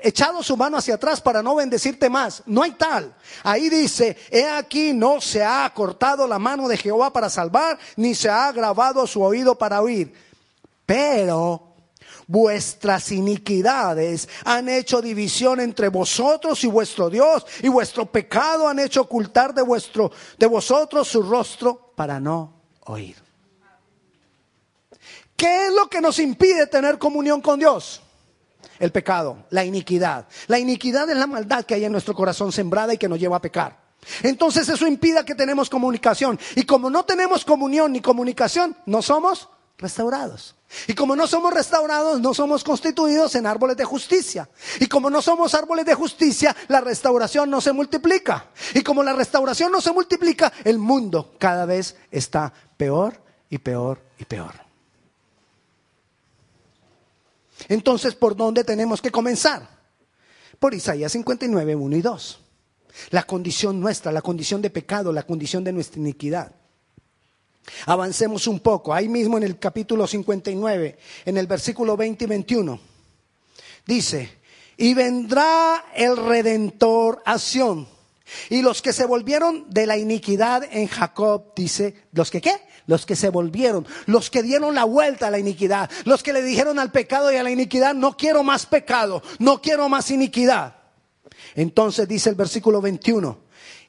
echado 0.03 0.43
su 0.43 0.57
mano 0.57 0.77
hacia 0.77 0.95
atrás 0.95 1.21
para 1.21 1.41
no 1.41 1.55
bendecirte 1.55 2.09
más. 2.09 2.43
No 2.45 2.63
hay 2.63 2.71
tal. 2.71 3.15
Ahí 3.43 3.69
dice, 3.69 4.17
he 4.29 4.47
aquí 4.47 4.93
no 4.93 5.21
se 5.21 5.43
ha 5.43 5.71
cortado 5.73 6.27
la 6.27 6.39
mano 6.39 6.67
de 6.67 6.77
Jehová 6.77 7.13
para 7.13 7.29
salvar, 7.29 7.77
ni 7.95 8.15
se 8.15 8.29
ha 8.29 8.47
agravado 8.47 9.05
su 9.07 9.21
oído 9.21 9.57
para 9.57 9.81
oír. 9.81 10.13
Pero 10.85 11.75
vuestras 12.27 13.11
iniquidades 13.11 14.27
han 14.45 14.69
hecho 14.69 15.01
división 15.01 15.59
entre 15.59 15.89
vosotros 15.89 16.63
y 16.63 16.67
vuestro 16.67 17.09
Dios, 17.09 17.45
y 17.61 17.67
vuestro 17.67 18.05
pecado 18.05 18.67
han 18.67 18.79
hecho 18.79 19.01
ocultar 19.01 19.53
de 19.53 19.61
vuestro 19.61 20.11
de 20.37 20.47
vosotros 20.47 21.07
su 21.07 21.21
rostro 21.21 21.93
para 21.95 22.19
no 22.19 22.53
oír. 22.85 23.30
¿Qué 25.41 25.65
es 25.65 25.73
lo 25.73 25.89
que 25.89 26.01
nos 26.01 26.19
impide 26.19 26.67
tener 26.67 26.99
comunión 26.99 27.41
con 27.41 27.57
Dios? 27.57 27.99
El 28.77 28.91
pecado, 28.91 29.45
la 29.49 29.65
iniquidad. 29.65 30.27
La 30.45 30.59
iniquidad 30.59 31.09
es 31.09 31.17
la 31.17 31.25
maldad 31.25 31.65
que 31.65 31.73
hay 31.73 31.83
en 31.83 31.91
nuestro 31.91 32.13
corazón 32.13 32.51
sembrada 32.51 32.93
y 32.93 32.99
que 32.99 33.09
nos 33.09 33.19
lleva 33.19 33.37
a 33.37 33.41
pecar. 33.41 33.75
Entonces 34.21 34.69
eso 34.69 34.85
impide 34.85 35.25
que 35.25 35.33
tenemos 35.33 35.67
comunicación. 35.67 36.39
Y 36.55 36.61
como 36.61 36.91
no 36.91 37.05
tenemos 37.05 37.43
comunión 37.43 37.91
ni 37.91 38.01
comunicación, 38.01 38.77
no 38.85 39.01
somos 39.01 39.49
restaurados. 39.79 40.55
Y 40.85 40.93
como 40.93 41.15
no 41.15 41.25
somos 41.25 41.51
restaurados, 41.51 42.21
no 42.21 42.35
somos 42.35 42.63
constituidos 42.63 43.33
en 43.33 43.47
árboles 43.47 43.77
de 43.77 43.83
justicia. 43.83 44.47
Y 44.79 44.85
como 44.85 45.09
no 45.09 45.23
somos 45.23 45.55
árboles 45.55 45.87
de 45.87 45.95
justicia, 45.95 46.55
la 46.67 46.81
restauración 46.81 47.49
no 47.49 47.61
se 47.61 47.73
multiplica. 47.73 48.45
Y 48.75 48.83
como 48.83 49.01
la 49.01 49.13
restauración 49.13 49.71
no 49.71 49.81
se 49.81 49.91
multiplica, 49.91 50.53
el 50.63 50.77
mundo 50.77 51.33
cada 51.39 51.65
vez 51.65 51.95
está 52.11 52.53
peor 52.77 53.19
y 53.49 53.57
peor 53.57 54.03
y 54.19 54.25
peor. 54.25 54.70
Entonces, 57.67 58.15
¿por 58.15 58.35
dónde 58.35 58.63
tenemos 58.63 59.01
que 59.01 59.11
comenzar? 59.11 59.67
Por 60.59 60.73
Isaías 60.73 61.11
59, 61.11 61.75
1 61.75 61.95
y 61.95 62.01
2. 62.01 62.39
La 63.11 63.23
condición 63.23 63.79
nuestra, 63.79 64.11
la 64.11 64.21
condición 64.21 64.61
de 64.61 64.69
pecado, 64.69 65.11
la 65.11 65.23
condición 65.23 65.63
de 65.63 65.73
nuestra 65.73 65.99
iniquidad. 65.99 66.53
Avancemos 67.85 68.47
un 68.47 68.59
poco, 68.59 68.93
ahí 68.93 69.07
mismo 69.07 69.37
en 69.37 69.43
el 69.43 69.59
capítulo 69.59 70.07
59, 70.07 70.97
en 71.25 71.37
el 71.37 71.47
versículo 71.47 71.95
20 71.95 72.23
y 72.23 72.27
21. 72.27 72.79
Dice, 73.85 74.39
y 74.77 74.93
vendrá 74.93 75.85
el 75.95 76.17
redentor 76.17 77.21
a 77.25 77.37
Sión. 77.37 77.87
Y 78.49 78.61
los 78.61 78.81
que 78.81 78.93
se 78.93 79.05
volvieron 79.05 79.69
de 79.69 79.85
la 79.85 79.97
iniquidad 79.97 80.63
en 80.71 80.87
Jacob, 80.87 81.53
dice, 81.55 82.07
¿los 82.13 82.31
que 82.31 82.41
qué? 82.41 82.53
Los 82.91 83.05
que 83.05 83.15
se 83.15 83.29
volvieron, 83.29 83.87
los 84.05 84.29
que 84.29 84.43
dieron 84.43 84.75
la 84.75 84.83
vuelta 84.83 85.27
a 85.27 85.31
la 85.31 85.39
iniquidad, 85.39 85.89
los 86.03 86.23
que 86.23 86.33
le 86.33 86.41
dijeron 86.41 86.77
al 86.77 86.91
pecado 86.91 87.31
y 87.31 87.37
a 87.37 87.43
la 87.43 87.49
iniquidad, 87.49 87.95
no 87.95 88.17
quiero 88.17 88.43
más 88.43 88.65
pecado, 88.65 89.23
no 89.39 89.61
quiero 89.61 89.87
más 89.87 90.11
iniquidad. 90.11 90.75
Entonces 91.55 92.05
dice 92.05 92.29
el 92.29 92.35
versículo 92.35 92.81
21, 92.81 93.37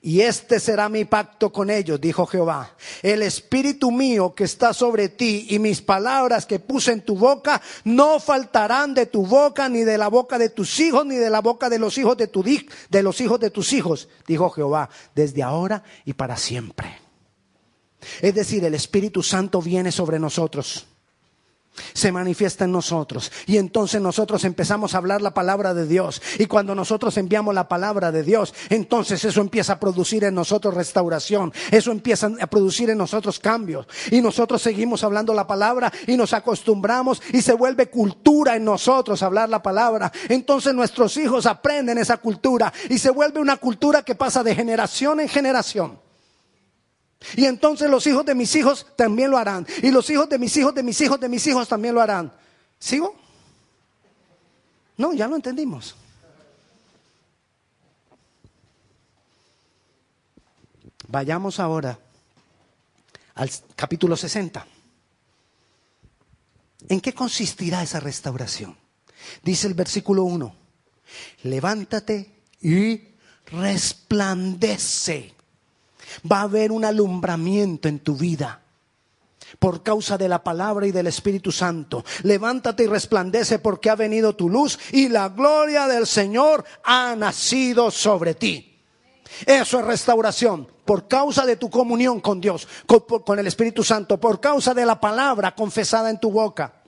y 0.03 0.21
este 0.21 0.61
será 0.61 0.89
mi 0.89 1.05
pacto 1.05 1.53
con 1.53 1.69
ellos, 1.69 2.01
dijo 2.01 2.27
Jehová. 2.27 2.77
El 3.03 3.25
espíritu 3.25 3.91
mío 3.91 4.37
que 4.37 4.45
está 4.45 4.73
sobre 4.73 5.09
ti 5.09 5.49
y 5.51 5.59
mis 5.59 5.83
palabras 5.83 6.47
que 6.47 6.61
puse 6.61 6.93
en 6.93 7.01
tu 7.01 7.17
boca 7.17 7.61
no 7.83 8.21
faltarán 8.21 8.95
de 8.95 9.07
tu 9.07 9.27
boca 9.27 9.69
ni 9.69 9.83
de 9.83 9.99
la 9.99 10.07
boca 10.07 10.39
de 10.39 10.51
tus 10.51 10.79
hijos 10.79 11.05
ni 11.05 11.17
de 11.17 11.29
la 11.29 11.41
boca 11.41 11.69
de 11.69 11.81
los 11.81 11.99
hijos 11.99 12.17
de 12.17 12.29
tu 12.29 12.45
de 12.89 13.03
los 13.03 13.21
hijos 13.21 13.41
de 13.41 13.51
tus 13.51 13.73
hijos, 13.73 14.09
dijo 14.29 14.49
Jehová, 14.51 14.91
desde 15.13 15.43
ahora 15.43 15.83
y 16.05 16.13
para 16.13 16.37
siempre. 16.37 17.02
Es 18.21 18.35
decir, 18.35 18.65
el 18.65 18.75
Espíritu 18.75 19.23
Santo 19.23 19.61
viene 19.61 19.93
sobre 19.93 20.19
nosotros 20.19 20.87
se 21.95 22.13
manifiesta 22.13 22.65
en 22.65 22.73
nosotros. 22.73 23.33
Y 23.47 23.57
entonces 23.57 24.01
nosotros 24.01 24.45
empezamos 24.45 24.95
a 24.95 24.99
hablar 24.99 25.23
la 25.23 25.35
palabra 25.35 25.75
de 25.75 25.87
Dios. 25.87 26.21
Y 26.39 26.47
cuando 26.47 26.75
nosotros 26.75 27.17
enviamos 27.17 27.55
la 27.55 27.69
palabra 27.69 28.13
de 28.13 28.23
Dios, 28.23 28.55
entonces 28.69 29.25
eso 29.25 29.41
empieza 29.41 29.75
a 29.75 29.81
producir 29.81 30.25
en 30.25 30.35
nosotros 30.35 30.75
restauración. 30.75 31.53
Eso 31.71 31.91
empieza 31.93 32.31
a 32.41 32.47
producir 32.47 32.91
en 32.91 32.99
nosotros 32.99 33.39
cambios. 33.39 33.87
Y 34.11 34.21
nosotros 34.21 34.63
seguimos 34.63 35.05
hablando 35.05 35.35
la 35.35 35.47
palabra 35.47 35.93
y 36.07 36.17
nos 36.17 36.33
acostumbramos 36.33 37.23
y 37.33 37.43
se 37.43 37.55
vuelve 37.55 37.89
cultura 37.89 38.57
en 38.57 38.65
nosotros 38.65 39.23
hablar 39.23 39.49
la 39.49 39.63
palabra. 39.63 40.13
Entonces 40.29 40.75
nuestros 40.75 41.17
hijos 41.17 41.47
aprenden 41.47 41.99
esa 41.99 42.19
cultura 42.19 42.73
y 42.91 42.99
se 42.99 43.11
vuelve 43.11 43.41
una 43.41 43.57
cultura 43.57 44.03
que 44.03 44.15
pasa 44.15 44.43
de 44.43 44.55
generación 44.55 45.21
en 45.21 45.29
generación. 45.29 46.02
Y 47.37 47.47
entonces 47.47 47.91
los 47.91 48.07
hijos 48.07 48.25
de 48.25 48.35
mis 48.35 48.55
hijos 48.55 48.87
también 48.97 49.31
lo 49.31 49.39
harán. 49.39 49.67
Y 49.83 49.91
los 49.91 50.09
hijos 50.11 50.29
de 50.29 50.39
mis 50.39 50.57
hijos 50.57 50.75
de 50.75 50.83
mis 50.83 51.01
hijos 51.01 51.21
de 51.21 51.29
mis 51.29 51.47
hijos 51.47 51.69
también 51.69 51.95
lo 51.95 52.01
harán. 52.01 52.33
¿Sigo? 52.79 53.17
No, 54.97 55.13
ya 55.13 55.29
lo 55.29 55.37
entendimos. 55.37 55.95
Vayamos 61.09 61.61
ahora 61.61 61.99
al 63.35 63.51
capítulo 63.77 64.17
60. 64.17 64.67
¿En 66.89 67.01
qué 67.01 67.15
consistirá 67.15 67.83
esa 67.83 68.01
restauración? 68.01 68.77
Dice 69.43 69.67
el 69.67 69.75
versículo 69.75 70.25
1, 70.25 70.55
levántate 71.45 72.43
y 72.61 73.01
resplandece 73.47 75.32
Va 76.31 76.41
a 76.41 76.43
haber 76.43 76.73
un 76.73 76.85
alumbramiento 76.85 77.89
en 77.89 78.01
tu 78.01 78.17
vida 78.17 78.61
por 79.59 79.83
causa 79.83 80.17
de 80.17 80.29
la 80.29 80.43
palabra 80.43 80.87
y 80.87 80.93
del 80.93 81.07
Espíritu 81.07 81.53
Santo. 81.53 82.05
Levántate 82.23 82.85
y 82.85 82.87
resplandece 82.87 83.59
porque 83.59 83.91
ha 83.91 83.95
venido 83.95 84.35
tu 84.35 84.49
luz 84.49 84.79
y 84.93 85.09
la 85.09 85.29
gloria 85.29 85.87
del 85.87 86.07
Señor 86.07 86.65
ha 86.85 87.15
nacido 87.17 87.91
sobre 87.91 88.35
ti. 88.35 88.81
Eso 89.47 89.79
es 89.79 89.85
restauración 89.87 90.69
por 90.85 91.09
causa 91.09 91.47
de 91.47 91.57
tu 91.57 91.71
comunión 91.71 92.21
con 92.21 92.41
Dios, 92.41 92.69
con, 92.87 93.39
el 93.39 93.47
Espíritu 93.47 93.83
Santo, 93.83 94.19
por 94.19 94.41
causa 94.41 94.75
de 94.75 94.85
la 94.85 95.01
palabra 95.01 95.55
confesada 95.55 96.11
en 96.11 96.21
tu 96.21 96.31
boca. 96.31 96.82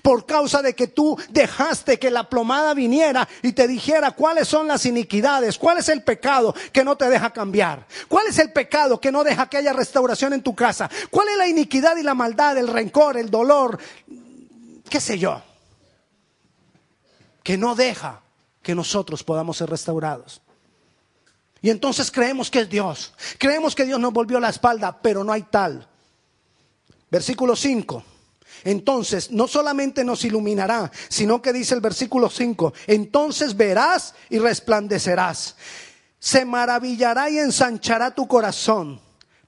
Por 0.00 0.26
causa 0.26 0.62
de 0.62 0.74
que 0.74 0.86
tú 0.86 1.18
dejaste 1.30 1.98
que 1.98 2.10
la 2.10 2.28
plomada 2.28 2.72
viniera 2.72 3.28
y 3.42 3.52
te 3.52 3.66
dijera 3.66 4.12
cuáles 4.12 4.46
son 4.46 4.68
las 4.68 4.86
iniquidades, 4.86 5.58
cuál 5.58 5.78
es 5.78 5.88
el 5.88 6.02
pecado 6.02 6.54
que 6.72 6.84
no 6.84 6.96
te 6.96 7.08
deja 7.08 7.32
cambiar, 7.32 7.86
cuál 8.08 8.28
es 8.28 8.38
el 8.38 8.52
pecado 8.52 9.00
que 9.00 9.10
no 9.10 9.24
deja 9.24 9.48
que 9.48 9.56
haya 9.56 9.72
restauración 9.72 10.34
en 10.34 10.42
tu 10.42 10.54
casa, 10.54 10.88
cuál 11.10 11.28
es 11.28 11.36
la 11.36 11.48
iniquidad 11.48 11.96
y 11.96 12.04
la 12.04 12.14
maldad, 12.14 12.56
el 12.58 12.68
rencor, 12.68 13.16
el 13.16 13.28
dolor, 13.28 13.78
qué 14.88 15.00
sé 15.00 15.18
yo, 15.18 15.42
que 17.42 17.58
no 17.58 17.74
deja 17.74 18.20
que 18.62 18.76
nosotros 18.76 19.24
podamos 19.24 19.56
ser 19.56 19.68
restaurados. 19.68 20.40
Y 21.60 21.70
entonces 21.70 22.10
creemos 22.10 22.50
que 22.50 22.60
es 22.60 22.70
Dios, 22.70 23.14
creemos 23.38 23.74
que 23.74 23.84
Dios 23.84 23.98
nos 23.98 24.12
volvió 24.12 24.38
la 24.38 24.50
espalda, 24.50 24.96
pero 25.02 25.24
no 25.24 25.32
hay 25.32 25.42
tal. 25.42 25.88
Versículo 27.10 27.56
5. 27.56 28.04
Entonces 28.64 29.30
no 29.30 29.48
solamente 29.48 30.04
nos 30.04 30.24
iluminará, 30.24 30.90
sino 31.08 31.40
que 31.42 31.52
dice 31.52 31.74
el 31.74 31.80
versículo 31.80 32.28
5, 32.30 32.72
entonces 32.86 33.56
verás 33.56 34.14
y 34.30 34.38
resplandecerás. 34.38 35.56
Se 36.18 36.44
maravillará 36.44 37.30
y 37.30 37.38
ensanchará 37.38 38.12
tu 38.12 38.28
corazón 38.28 39.00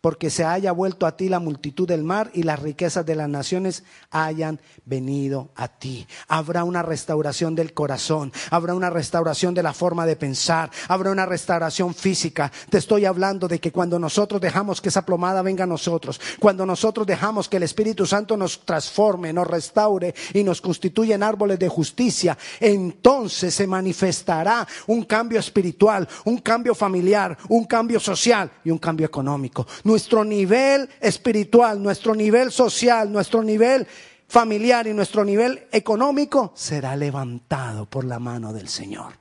porque 0.04 0.28
se 0.28 0.44
haya 0.44 0.70
vuelto 0.70 1.06
a 1.06 1.16
ti 1.16 1.30
la 1.30 1.38
multitud 1.38 1.88
del 1.88 2.04
mar 2.04 2.30
y 2.34 2.42
las 2.42 2.58
riquezas 2.58 3.06
de 3.06 3.14
las 3.14 3.26
naciones 3.26 3.84
hayan 4.10 4.60
venido 4.84 5.48
a 5.56 5.68
ti. 5.68 6.06
Habrá 6.28 6.64
una 6.64 6.82
restauración 6.82 7.54
del 7.54 7.72
corazón, 7.72 8.30
habrá 8.50 8.74
una 8.74 8.90
restauración 8.90 9.54
de 9.54 9.62
la 9.62 9.72
forma 9.72 10.04
de 10.04 10.16
pensar, 10.16 10.70
habrá 10.88 11.10
una 11.10 11.24
restauración 11.24 11.94
física. 11.94 12.52
Te 12.68 12.76
estoy 12.76 13.06
hablando 13.06 13.48
de 13.48 13.58
que 13.60 13.72
cuando 13.72 13.98
nosotros 13.98 14.42
dejamos 14.42 14.82
que 14.82 14.90
esa 14.90 15.06
plomada 15.06 15.40
venga 15.40 15.64
a 15.64 15.66
nosotros, 15.66 16.20
cuando 16.38 16.66
nosotros 16.66 17.06
dejamos 17.06 17.48
que 17.48 17.56
el 17.56 17.62
Espíritu 17.62 18.04
Santo 18.04 18.36
nos 18.36 18.62
transforme, 18.66 19.32
nos 19.32 19.46
restaure 19.46 20.14
y 20.34 20.44
nos 20.44 20.60
constituya 20.60 21.14
en 21.14 21.22
árboles 21.22 21.58
de 21.58 21.68
justicia, 21.70 22.36
entonces 22.60 23.54
se 23.54 23.66
manifestará 23.66 24.68
un 24.86 25.04
cambio 25.04 25.40
espiritual, 25.40 26.06
un 26.26 26.36
cambio 26.42 26.74
familiar, 26.74 27.38
un 27.48 27.64
cambio 27.64 27.98
social 27.98 28.50
y 28.62 28.70
un 28.70 28.76
cambio 28.76 29.06
económico 29.06 29.66
nuestro 29.94 30.24
nivel 30.24 30.90
espiritual, 31.00 31.80
nuestro 31.80 32.16
nivel 32.16 32.50
social, 32.50 33.12
nuestro 33.12 33.44
nivel 33.44 33.86
familiar 34.26 34.88
y 34.88 34.92
nuestro 34.92 35.24
nivel 35.24 35.68
económico 35.70 36.52
será 36.56 36.96
levantado 36.96 37.86
por 37.86 38.04
la 38.04 38.18
mano 38.18 38.52
del 38.52 38.68
Señor. 38.68 39.12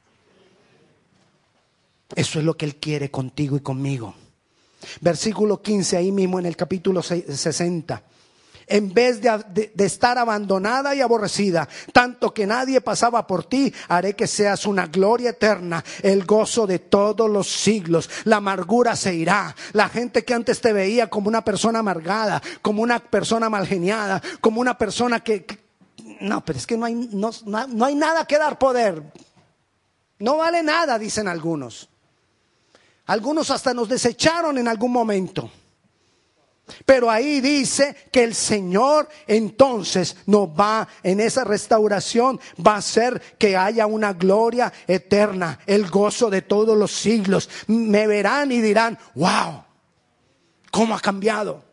Eso 2.15 2.39
es 2.39 2.45
lo 2.45 2.57
que 2.57 2.65
Él 2.65 2.77
quiere 2.77 3.11
contigo 3.11 3.55
y 3.55 3.59
conmigo. 3.59 4.15
Versículo 4.99 5.61
15, 5.61 5.95
ahí 5.95 6.11
mismo 6.11 6.39
en 6.39 6.47
el 6.47 6.55
capítulo 6.55 7.03
60 7.03 8.03
en 8.67 8.93
vez 8.93 9.21
de, 9.21 9.71
estar 9.77 10.17
abandonada 10.17 10.95
y 10.95 11.01
aborrecida, 11.01 11.67
tanto 11.91 12.33
que 12.33 12.45
nadie 12.45 12.81
pasaba 12.81 13.25
por 13.27 13.45
ti, 13.45 13.73
haré 13.87 14.15
que 14.15 14.27
seas 14.27 14.65
una 14.65 14.87
gloria 14.87 15.31
eterna, 15.31 15.83
el 16.01 16.25
gozo 16.25 16.67
de 16.67 16.79
todos 16.79 17.29
los 17.29 17.47
siglos. 17.47 18.09
La 18.25 18.37
amargura 18.37 18.95
se 18.95 19.13
irá. 19.15 19.55
La 19.73 19.89
gente 19.89 20.23
que 20.23 20.33
antes 20.33 20.61
te 20.61 20.73
veía 20.73 21.09
como 21.09 21.27
una 21.27 21.43
persona 21.43 21.79
amargada, 21.79 22.41
como 22.61 22.81
una 22.81 22.99
persona 22.99 23.49
malgeniada, 23.49 24.21
como 24.41 24.61
una 24.61 24.77
persona 24.77 25.21
que... 25.21 25.45
no, 26.21 26.43
pero 26.43 26.59
es 26.59 26.67
que 26.67 26.77
no 26.77 26.85
hay, 26.85 26.95
no, 26.95 27.31
no 27.45 27.85
hay 27.85 27.95
nada 27.95 28.25
que 28.25 28.37
dar 28.37 28.57
poder. 28.57 29.03
No 30.19 30.37
vale 30.37 30.63
nada, 30.63 30.97
dicen 30.97 31.27
algunos. 31.27 31.89
Algunos 33.05 33.51
hasta 33.51 33.73
nos 33.73 33.89
desecharon 33.89 34.57
en 34.57 34.67
algún 34.67 34.91
momento. 34.91 35.51
Pero 36.85 37.11
ahí 37.11 37.41
dice 37.41 37.95
que 38.11 38.23
el 38.23 38.33
Señor 38.33 39.09
entonces 39.27 40.15
nos 40.25 40.47
va 40.47 40.87
en 41.03 41.19
esa 41.19 41.43
restauración, 41.43 42.39
va 42.65 42.75
a 42.75 42.77
hacer 42.77 43.21
que 43.37 43.57
haya 43.57 43.85
una 43.85 44.13
gloria 44.13 44.71
eterna, 44.87 45.59
el 45.65 45.89
gozo 45.89 46.29
de 46.29 46.41
todos 46.41 46.77
los 46.77 46.91
siglos. 46.91 47.49
Me 47.67 48.07
verán 48.07 48.51
y 48.51 48.61
dirán, 48.61 48.97
wow, 49.13 49.63
¿cómo 50.71 50.95
ha 50.95 50.99
cambiado? 50.99 51.63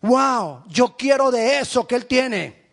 Wow, 0.00 0.64
yo 0.68 0.96
quiero 0.96 1.30
de 1.30 1.60
eso 1.60 1.86
que 1.86 1.94
Él 1.94 2.06
tiene. 2.06 2.66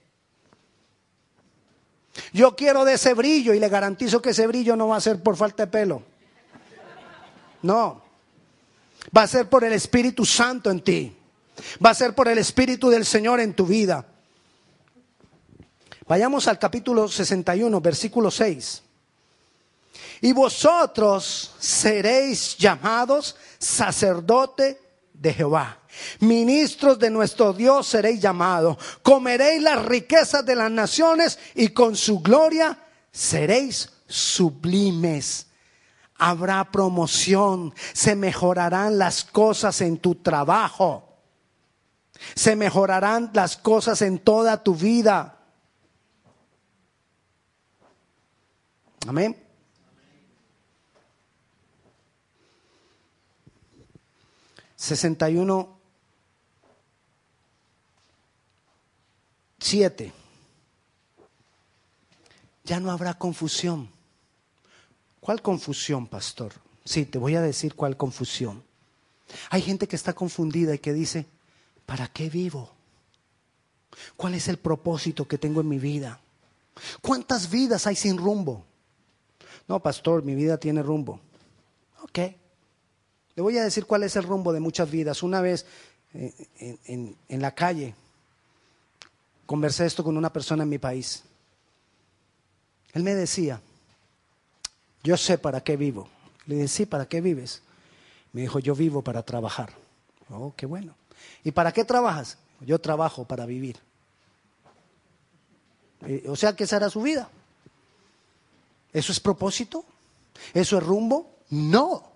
Yo 2.31 2.55
quiero 2.55 2.83
de 2.83 2.93
ese 2.93 3.13
brillo 3.13 3.53
y 3.53 3.59
le 3.59 3.69
garantizo 3.69 4.21
que 4.21 4.31
ese 4.31 4.47
brillo 4.47 4.75
no 4.75 4.87
va 4.87 4.97
a 4.97 5.01
ser 5.01 5.21
por 5.21 5.35
falta 5.35 5.65
de 5.65 5.71
pelo. 5.71 6.03
No. 7.61 8.01
Va 9.15 9.23
a 9.23 9.27
ser 9.27 9.49
por 9.49 9.63
el 9.63 9.73
Espíritu 9.73 10.25
Santo 10.25 10.71
en 10.71 10.81
ti. 10.81 11.15
Va 11.83 11.91
a 11.91 11.95
ser 11.95 12.13
por 12.15 12.27
el 12.27 12.37
Espíritu 12.37 12.89
del 12.89 13.05
Señor 13.05 13.39
en 13.39 13.53
tu 13.53 13.65
vida. 13.65 14.05
Vayamos 16.07 16.47
al 16.47 16.59
capítulo 16.59 17.07
61, 17.07 17.79
versículo 17.81 18.29
6. 18.29 18.83
Y 20.21 20.33
vosotros 20.33 21.55
seréis 21.59 22.57
llamados 22.57 23.35
sacerdote 23.57 24.79
de 25.13 25.33
Jehová. 25.33 25.79
Ministros 26.19 26.97
de 26.97 27.09
nuestro 27.09 27.53
Dios 27.53 27.87
seréis 27.87 28.19
llamados. 28.19 28.77
Comeréis 29.01 29.61
las 29.61 29.83
riquezas 29.85 30.45
de 30.45 30.55
las 30.55 30.71
naciones 30.71 31.39
y 31.55 31.69
con 31.69 31.95
su 31.95 32.19
gloria 32.19 32.77
seréis 33.11 33.89
sublimes 34.07 35.47
habrá 36.17 36.71
promoción, 36.71 37.73
se 37.93 38.15
mejorarán 38.15 38.97
las 38.97 39.23
cosas 39.23 39.81
en 39.81 39.97
tu 39.97 40.15
trabajo, 40.15 41.17
se 42.35 42.55
mejorarán 42.55 43.31
las 43.33 43.57
cosas 43.57 44.01
en 44.01 44.19
toda 44.19 44.63
tu 44.63 44.75
vida. 44.75 45.39
Amén. 49.07 49.37
Sesenta 54.75 55.29
y 55.29 55.37
uno, 55.37 55.79
siete. 59.59 60.11
Ya 62.65 62.79
no 62.79 62.91
habrá 62.91 63.13
confusión. 63.13 63.92
¿Cuál 65.23 65.41
confusión, 65.41 66.05
pastor? 66.05 66.51
Sí, 66.83 67.05
te 67.05 67.17
voy 67.17 67.35
a 67.35 67.41
decir 67.41 67.75
cuál 67.75 67.95
confusión. 67.95 68.61
Hay 69.51 69.61
gente 69.61 69.87
que 69.87 69.95
está 69.95 70.11
confundida 70.11 70.75
y 70.75 70.79
que 70.79 70.91
dice, 70.91 71.25
¿para 71.85 72.09
qué 72.09 72.29
vivo? 72.29 72.69
¿Cuál 74.17 74.33
es 74.33 74.49
el 74.49 74.57
propósito 74.57 75.25
que 75.25 75.37
tengo 75.37 75.61
en 75.61 75.69
mi 75.69 75.79
vida? 75.79 76.19
¿Cuántas 77.01 77.49
vidas 77.49 77.87
hay 77.87 77.95
sin 77.95 78.17
rumbo? 78.17 78.65
No, 79.65 79.79
pastor, 79.81 80.23
mi 80.23 80.35
vida 80.35 80.57
tiene 80.57 80.83
rumbo. 80.83 81.21
Ok. 82.01 82.19
Le 83.35 83.41
voy 83.41 83.57
a 83.57 83.63
decir 83.63 83.85
cuál 83.85 84.03
es 84.03 84.17
el 84.17 84.23
rumbo 84.23 84.51
de 84.51 84.59
muchas 84.59 84.91
vidas. 84.91 85.23
Una 85.23 85.39
vez 85.39 85.65
eh, 86.13 86.33
en, 86.83 87.15
en 87.29 87.41
la 87.41 87.55
calle 87.55 87.95
conversé 89.45 89.85
esto 89.85 90.03
con 90.03 90.17
una 90.17 90.33
persona 90.33 90.63
en 90.63 90.69
mi 90.69 90.79
país. 90.79 91.23
Él 92.91 93.03
me 93.03 93.15
decía, 93.15 93.61
yo 95.03 95.17
sé 95.17 95.37
para 95.37 95.61
qué 95.61 95.77
vivo. 95.77 96.07
Le 96.45 96.55
dije, 96.55 96.67
sí, 96.67 96.85
¿para 96.85 97.05
qué 97.05 97.21
vives? 97.21 97.61
Me 98.31 98.41
dijo, 98.41 98.59
yo 98.59 98.75
vivo 98.75 99.01
para 99.01 99.23
trabajar. 99.23 99.73
Oh, 100.29 100.53
qué 100.55 100.65
bueno. 100.65 100.95
¿Y 101.43 101.51
para 101.51 101.71
qué 101.71 101.83
trabajas? 101.83 102.37
Yo 102.61 102.79
trabajo 102.79 103.25
para 103.25 103.45
vivir. 103.45 103.77
Eh, 106.05 106.25
o 106.27 106.35
sea 106.35 106.55
que 106.55 106.63
esa 106.63 106.77
era 106.77 106.89
su 106.89 107.01
vida. 107.01 107.29
¿Eso 108.91 109.11
es 109.11 109.19
propósito? 109.19 109.85
¿Eso 110.53 110.77
es 110.77 110.83
rumbo? 110.83 111.31
No. 111.49 112.12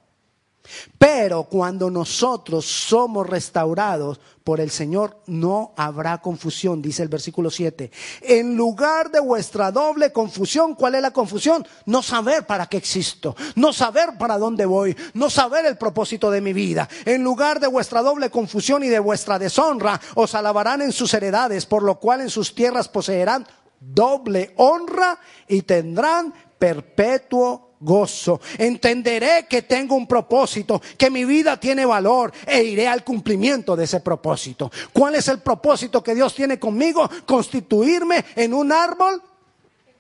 Pero 0.98 1.44
cuando 1.44 1.90
nosotros 1.90 2.66
somos 2.66 3.28
restaurados 3.28 4.20
por 4.44 4.62
el 4.62 4.72
Señor, 4.72 5.18
no 5.28 5.74
habrá 5.76 6.20
confusión, 6.20 6.82
dice 6.82 7.04
el 7.04 7.10
versículo 7.10 7.50
7. 7.50 7.92
En 8.22 8.56
lugar 8.56 9.12
de 9.12 9.20
vuestra 9.20 9.72
doble 9.72 10.14
confusión, 10.14 10.74
¿cuál 10.74 10.96
es 10.96 11.02
la 11.02 11.12
confusión? 11.12 11.68
No 11.86 12.02
saber 12.02 12.46
para 12.46 12.68
qué 12.68 12.78
existo, 12.78 13.36
no 13.56 13.74
saber 13.74 14.18
para 14.18 14.38
dónde 14.38 14.66
voy, 14.66 14.96
no 15.14 15.30
saber 15.30 15.66
el 15.66 15.78
propósito 15.78 16.32
de 16.32 16.42
mi 16.42 16.54
vida. 16.54 16.88
En 17.06 17.24
lugar 17.24 17.60
de 17.60 17.68
vuestra 17.68 18.02
doble 18.02 18.30
confusión 18.30 18.84
y 18.84 18.88
de 18.88 19.00
vuestra 19.00 19.38
deshonra, 19.38 20.00
os 20.16 20.34
alabarán 20.34 20.82
en 20.82 20.94
sus 20.94 21.14
heredades, 21.14 21.66
por 21.66 21.84
lo 21.84 22.00
cual 22.00 22.22
en 22.22 22.30
sus 22.30 22.56
tierras 22.56 22.88
poseerán 22.88 23.46
doble 23.80 24.54
honra 24.56 25.20
y 25.48 25.64
tendrán 25.64 26.34
perpetuo 26.58 27.67
gozo. 27.80 28.40
Entenderé 28.58 29.46
que 29.48 29.62
tengo 29.64 29.96
un 29.96 30.08
propósito, 30.08 30.82
que 30.98 31.10
mi 31.10 31.26
vida 31.26 31.60
tiene 31.60 31.86
valor 31.86 32.32
e 32.46 32.64
iré 32.64 32.88
al 32.88 33.04
cumplimiento 33.04 33.76
de 33.76 33.86
ese 33.86 34.00
propósito. 34.00 34.72
¿Cuál 34.94 35.16
es 35.16 35.28
el 35.28 35.40
propósito 35.40 36.04
que 36.04 36.16
Dios 36.16 36.34
tiene 36.34 36.60
conmigo? 36.60 37.10
Constituirme 37.26 38.26
en 38.36 38.54
un 38.54 38.72
árbol 38.72 39.22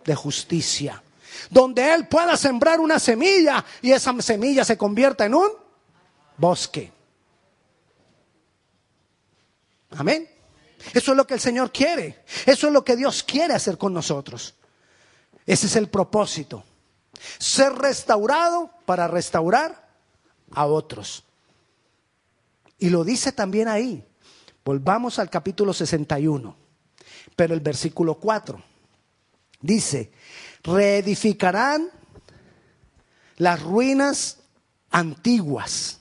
de 0.03 0.15
justicia, 0.15 1.01
donde 1.49 1.93
Él 1.93 2.07
pueda 2.07 2.37
sembrar 2.37 2.79
una 2.79 2.99
semilla 2.99 3.63
y 3.81 3.91
esa 3.91 4.19
semilla 4.21 4.63
se 4.63 4.77
convierta 4.77 5.25
en 5.25 5.35
un 5.35 5.49
bosque. 6.37 6.91
Amén. 9.91 10.29
Eso 10.93 11.11
es 11.11 11.17
lo 11.17 11.25
que 11.25 11.33
el 11.33 11.39
Señor 11.39 11.71
quiere. 11.71 12.23
Eso 12.45 12.67
es 12.67 12.73
lo 12.73 12.83
que 12.83 12.95
Dios 12.95 13.23
quiere 13.23 13.53
hacer 13.53 13.77
con 13.77 13.93
nosotros. 13.93 14.55
Ese 15.45 15.67
es 15.67 15.75
el 15.75 15.89
propósito. 15.89 16.63
Ser 17.37 17.73
restaurado 17.73 18.71
para 18.85 19.07
restaurar 19.07 19.87
a 20.51 20.65
otros. 20.65 21.23
Y 22.79 22.89
lo 22.89 23.03
dice 23.03 23.31
también 23.31 23.67
ahí. 23.67 24.03
Volvamos 24.63 25.17
al 25.19 25.29
capítulo 25.29 25.73
61, 25.73 26.55
pero 27.35 27.53
el 27.53 27.61
versículo 27.61 28.15
4 28.15 28.61
dice, 29.61 30.11
reedificarán 30.63 31.89
las 33.37 33.61
ruinas 33.61 34.39
antiguas, 34.91 35.99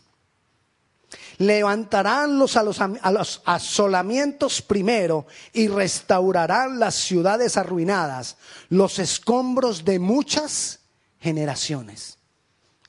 Levantarán 1.39 2.39
los, 2.39 2.57
a, 2.57 2.63
los, 2.63 2.81
a 2.81 3.11
los 3.13 3.43
asolamientos 3.45 4.63
primero 4.63 5.27
y 5.53 5.69
restaurarán 5.69 6.79
las 6.79 6.95
ciudades 6.95 7.59
arruinadas, 7.59 8.39
los 8.71 8.99
escombros 8.99 9.85
de 9.85 9.99
muchas 9.99 10.81
generaciones. 11.27 12.19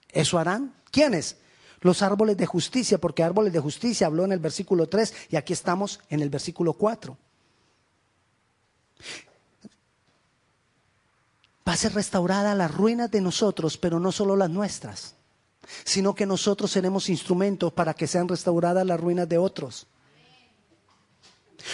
¿Eso 0.10 0.38
harán? 0.38 0.76
¿Quiénes? 0.92 1.38
Los 1.82 2.04
árboles 2.04 2.38
de 2.38 2.46
justicia, 2.46 3.00
porque 3.00 3.24
árboles 3.24 3.52
de 3.52 3.60
justicia 3.60 4.06
habló 4.06 4.26
en 4.26 4.32
el 4.32 4.40
versículo 4.40 4.88
3 4.88 5.12
y 5.32 5.38
aquí 5.38 5.54
estamos 5.54 6.02
en 6.10 6.22
el 6.22 6.30
versículo 6.30 6.74
4. 6.74 7.18
Va 11.68 11.74
a 11.74 11.78
ser 11.78 11.96
restaurada 11.96 12.54
las 12.54 12.74
ruinas 12.74 13.10
de 13.10 13.22
nosotros, 13.22 13.76
pero 13.80 14.00
no 14.00 14.12
solo 14.12 14.36
las 14.36 14.52
nuestras 14.52 15.16
sino 15.84 16.16
que 16.16 16.26
nosotros 16.26 16.72
seremos 16.72 17.10
instrumentos 17.10 17.74
para 17.74 17.94
que 17.94 18.08
sean 18.08 18.28
restauradas 18.28 18.86
las 18.86 19.00
ruinas 19.00 19.28
de 19.28 19.38
otros. 19.38 19.88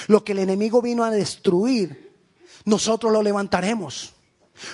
Lo 0.08 0.23
que 0.23 0.32
el 0.32 0.39
enemigo 0.39 0.82
vino 0.82 1.04
a 1.04 1.12
destruir, 1.12 2.12
nosotros 2.65 3.12
lo 3.12 3.21
levantaremos. 3.21 4.13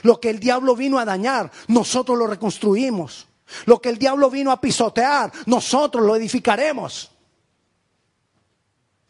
Lo 0.04 0.20
que 0.20 0.30
el 0.30 0.40
diablo 0.40 0.76
vino 0.76 1.00
a 1.00 1.06
dañar, 1.06 1.52
nosotros 1.68 2.18
lo 2.18 2.28
reconstruimos. 2.28 3.28
Lo 3.66 3.82
que 3.82 3.90
el 3.90 3.98
diablo 3.98 4.30
vino 4.30 4.52
a 4.52 4.62
pisotear, 4.62 5.32
nosotros 5.46 6.06
lo 6.06 6.16
edificaremos. 6.16 7.12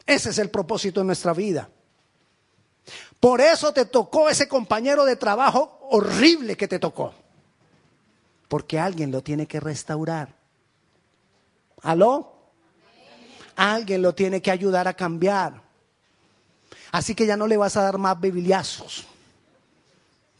Ese 0.06 0.30
es 0.30 0.38
el 0.38 0.50
propósito 0.50 1.00
de 1.00 1.06
nuestra 1.06 1.32
vida. 1.32 1.68
Por 3.18 3.40
eso 3.40 3.72
te 3.72 3.84
tocó 3.84 4.28
ese 4.28 4.48
compañero 4.48 5.04
de 5.04 5.16
trabajo 5.16 5.78
horrible 5.90 6.56
que 6.56 6.66
te 6.66 6.78
tocó 6.78 7.14
porque 8.50 8.80
alguien 8.80 9.12
lo 9.12 9.22
tiene 9.22 9.46
que 9.46 9.60
restaurar. 9.60 10.34
¿Aló? 11.82 12.32
Alguien 13.54 14.02
lo 14.02 14.12
tiene 14.12 14.42
que 14.42 14.50
ayudar 14.50 14.88
a 14.88 14.94
cambiar. 14.94 15.62
Así 16.90 17.14
que 17.14 17.26
ya 17.26 17.36
no 17.36 17.46
le 17.46 17.56
vas 17.56 17.76
a 17.76 17.82
dar 17.82 17.96
más 17.96 18.18
bebiliazos. 18.18 19.06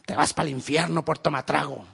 Te 0.05 0.15
vas 0.15 0.33
para 0.33 0.49
el 0.49 0.55
infierno 0.55 1.05
por 1.05 1.17
tomar 1.17 1.45
trago. 1.45 1.85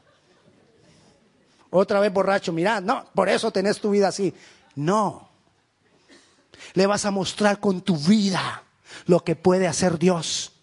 Otra 1.70 2.00
vez 2.00 2.12
borracho, 2.12 2.54
mira, 2.54 2.80
no, 2.80 3.06
por 3.14 3.30
eso 3.30 3.52
tenés 3.52 3.80
tu 3.80 3.90
vida 3.90 4.08
así. 4.08 4.34
No. 4.76 5.30
Le 6.74 6.88
vas 6.88 7.06
a 7.06 7.12
mostrar 7.12 7.60
con 7.60 7.82
tu 7.82 7.98
vida 7.98 8.64
lo 9.06 9.24
que 9.24 9.36
puede 9.36 9.68
hacer 9.68 10.00
Dios. 10.00 10.54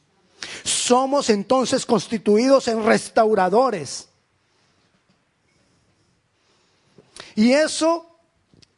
Somos 0.62 1.30
entonces 1.30 1.86
constituidos 1.86 2.68
en 2.68 2.84
restauradores. 2.84 4.08
Y 7.34 7.52
eso 7.52 8.18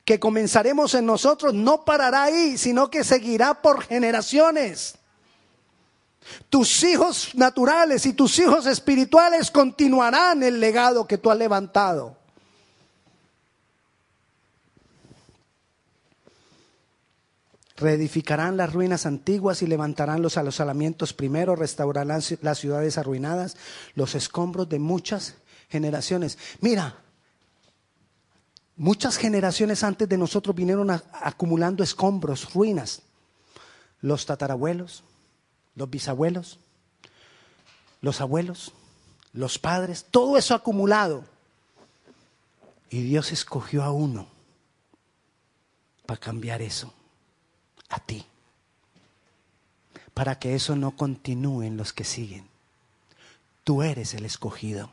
que 0.05 0.21
comenzaremos 0.21 0.95
en 0.95 1.05
nosotros 1.05 1.53
no 1.53 1.85
parará 1.85 2.25
ahí, 2.25 2.57
sino 2.59 2.91
que 2.91 3.05
seguirá 3.05 3.61
por 3.61 3.83
generaciones. 3.83 4.97
Tus 6.49 6.83
hijos 6.85 7.35
naturales 7.35 8.07
y 8.07 8.13
tus 8.13 8.39
hijos 8.39 8.67
espirituales 8.67 9.51
continuarán 9.51 10.43
el 10.43 10.61
legado 10.61 11.07
que 11.07 11.19
tú 11.19 11.31
has 11.31 11.39
levantado. 11.39 12.17
Reedificarán 17.77 18.57
las 18.57 18.73
ruinas 18.73 19.05
antiguas 19.05 19.61
y 19.61 19.67
levantarán 19.67 20.23
los 20.23 20.39
alosalamientos 20.39 21.13
primero, 21.13 21.57
restaurarán 21.57 22.23
las 22.41 22.59
ciudades 22.59 22.97
arruinadas, 22.97 23.57
los 23.95 24.15
escombros 24.15 24.69
de 24.69 24.79
muchas 24.79 25.35
generaciones. 25.69 26.39
Mira, 26.61 26.97
Muchas 28.79 29.17
generaciones 29.17 29.83
antes 29.83 30.07
de 30.07 30.19
nosotros 30.19 30.55
vinieron 30.55 30.91
acumulando 30.91 31.83
escombros, 31.83 32.53
ruinas. 32.53 33.01
Los 34.03 34.27
tatarabuelos, 34.27 35.03
los 35.77 35.89
bisabuelos, 35.89 36.59
los 38.01 38.21
abuelos, 38.21 38.73
los 39.33 39.59
padres, 39.59 40.07
todo 40.11 40.37
eso 40.37 40.55
acumulado. 40.55 41.25
Y 42.91 43.03
Dios 43.03 43.31
escogió 43.31 43.83
a 43.83 43.93
uno 43.93 44.27
para 46.07 46.19
cambiar 46.19 46.63
eso, 46.63 46.93
a 47.89 48.01
ti, 48.01 48.25
para 50.15 50.39
que 50.39 50.55
eso 50.55 50.75
no 50.75 50.97
continúe 50.97 51.63
en 51.63 51.77
los 51.77 51.93
que 51.93 52.05
siguen. 52.05 52.49
Tú 53.65 53.83
eres 53.83 54.15
el 54.15 54.25
escogido. 54.25 54.91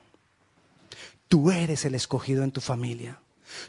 Tú 1.28 1.52
eres 1.52 1.86
el 1.86 1.96
escogido 1.96 2.44
en 2.44 2.52
tu 2.52 2.60
familia. 2.60 3.20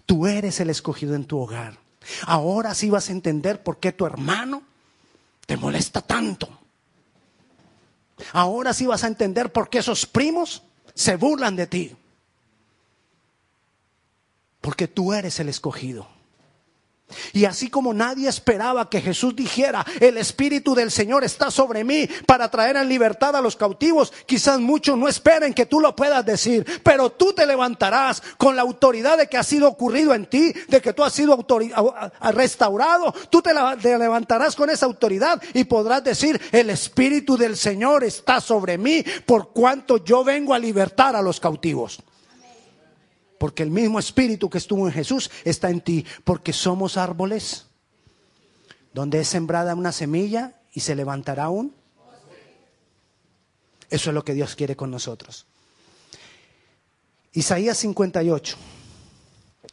Tú 0.07 0.27
eres 0.27 0.61
el 0.61 0.71
escogido 0.71 1.15
en 1.15 1.27
tu 1.27 1.39
hogar. 1.39 1.79
Ahora 2.27 2.75
sí 2.75 2.91
vas 2.91 3.09
a 3.09 3.13
entender 3.13 3.63
por 3.63 3.79
qué 3.79 3.93
tu 3.93 4.07
hermano 4.07 4.63
te 5.47 5.57
molesta 5.57 6.01
tanto. 6.01 6.64
Ahora 8.33 8.73
sí 8.73 8.87
vas 8.87 9.05
a 9.05 9.09
entender 9.09 9.53
por 9.53 9.69
qué 9.69 9.79
esos 9.79 10.07
primos 10.07 10.63
se 10.95 11.17
burlan 11.17 11.57
de 11.57 11.67
ti. 11.67 11.97
Porque 14.61 14.89
tú 14.89 15.13
eres 15.13 15.41
el 15.41 15.49
escogido. 15.49 16.14
Y 17.33 17.45
así 17.45 17.69
como 17.69 17.93
nadie 17.93 18.29
esperaba 18.29 18.89
que 18.89 19.01
Jesús 19.01 19.37
dijera, 19.37 19.85
el 20.01 20.17
Espíritu 20.17 20.75
del 20.75 20.91
Señor 20.91 21.23
está 21.25 21.51
sobre 21.51 21.85
mí 21.85 22.09
para 22.27 22.51
traer 22.51 22.77
en 22.77 22.89
libertad 22.89 23.37
a 23.37 23.41
los 23.41 23.57
cautivos, 23.57 24.13
quizás 24.27 24.59
muchos 24.59 24.97
no 24.97 25.09
esperen 25.09 25.53
que 25.53 25.67
tú 25.67 25.81
lo 25.81 25.95
puedas 25.95 26.25
decir, 26.25 26.65
pero 26.83 27.11
tú 27.11 27.33
te 27.33 27.47
levantarás 27.47 28.23
con 28.39 28.57
la 28.57 28.63
autoridad 28.63 29.19
de 29.19 29.27
que 29.27 29.37
ha 29.37 29.43
sido 29.43 29.69
ocurrido 29.69 30.15
en 30.15 30.27
ti, 30.27 30.53
de 30.69 30.81
que 30.81 30.93
tú 30.93 31.05
has 31.05 31.13
sido 31.13 31.39
restaurado, 32.33 33.15
tú 33.31 33.43
te, 33.43 33.53
te 33.81 33.99
levantarás 33.99 34.57
con 34.57 34.71
esa 34.71 34.87
autoridad 34.87 35.43
y 35.53 35.65
podrás 35.65 36.03
decir, 36.03 36.41
el 36.53 36.71
Espíritu 36.71 37.37
del 37.37 37.57
Señor 37.57 38.05
está 38.05 38.41
sobre 38.41 38.79
mí 38.79 39.05
por 39.27 39.53
cuanto 39.53 40.05
yo 40.05 40.25
vengo 40.25 40.55
a 40.55 40.59
libertar 40.59 41.17
a 41.17 41.23
los 41.23 41.39
cautivos. 41.39 42.01
Porque 43.39 43.63
el 43.63 43.71
mismo 43.71 43.99
espíritu 43.99 44.49
que 44.49 44.59
estuvo 44.59 44.87
en 44.87 44.93
Jesús 44.93 45.31
está 45.45 45.71
en 45.71 45.81
ti. 45.81 46.07
Porque 46.25 46.53
somos 46.53 46.97
árboles 46.97 47.67
donde 48.93 49.21
es 49.21 49.29
sembrada 49.29 49.75
una 49.75 49.93
semilla 49.93 50.55
y 50.73 50.81
se 50.81 50.95
levantará 50.95 51.49
un. 51.49 51.75
Eso 53.91 54.11
es 54.11 54.15
lo 54.15 54.25
que 54.25 54.35
Dios 54.35 54.55
quiere 54.55 54.77
con 54.77 54.91
nosotros. 54.91 55.47
Isaías 57.33 57.77
58. 57.79 58.57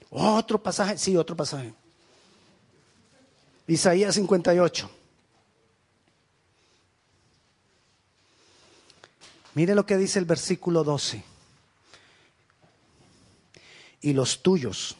Otro 0.10 0.62
pasaje, 0.62 0.98
sí, 0.98 1.16
otro 1.16 1.36
pasaje. 1.36 1.74
Isaías 3.68 4.16
58. 4.16 4.90
Mire 9.54 9.76
lo 9.76 9.86
que 9.86 9.98
dice 9.98 10.18
el 10.20 10.26
versículo 10.26 10.84
12 10.84 11.31
y 14.02 14.14
los 14.14 14.42
tuyos 14.42 14.96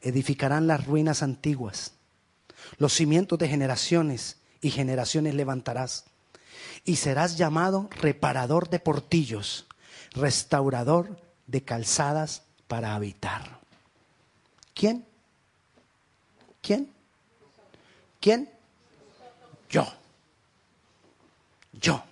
edificarán 0.00 0.66
las 0.66 0.86
ruinas 0.86 1.22
antiguas. 1.22 1.92
Los 2.78 2.94
cimientos 2.94 3.38
de 3.38 3.48
generaciones 3.48 4.38
y 4.60 4.70
generaciones 4.70 5.34
levantarás. 5.34 6.04
Y 6.84 6.96
serás 6.96 7.36
llamado 7.36 7.88
reparador 8.00 8.70
de 8.70 8.80
portillos, 8.80 9.66
restaurador 10.12 11.20
de 11.46 11.62
calzadas 11.62 12.42
para 12.68 12.94
habitar. 12.94 13.60
¿Quién? 14.74 15.04
¿Quién? 16.62 16.90
¿Quién? 18.20 18.50
Yo. 19.68 19.86
Yo. 21.72 22.02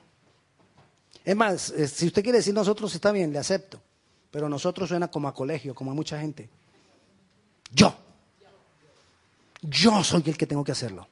Es 1.25 1.37
más, 1.37 1.71
eh, 1.71 1.89
si 1.89 2.07
usted 2.07 2.23
quiere 2.23 2.39
decir 2.39 2.55
nosotros, 2.55 2.95
está 2.95 3.13
bien, 3.13 3.33
le 3.33 3.39
acepto. 3.39 3.81
Pero 4.31 4.49
nosotros 4.49 4.89
suena 4.89 5.09
como 5.09 5.29
a 5.29 5.35
colegio, 5.35 5.75
como 5.75 5.91
a 5.91 5.95
mucha 5.95 6.21
gente. 6.21 6.49
Yo. 7.73 7.95
Yo 9.63 10.05
soy 10.05 10.23
el 10.27 10.37
que 10.37 10.47
tengo 10.47 10.65
que 10.65 10.73
hacerlo. 10.73 11.09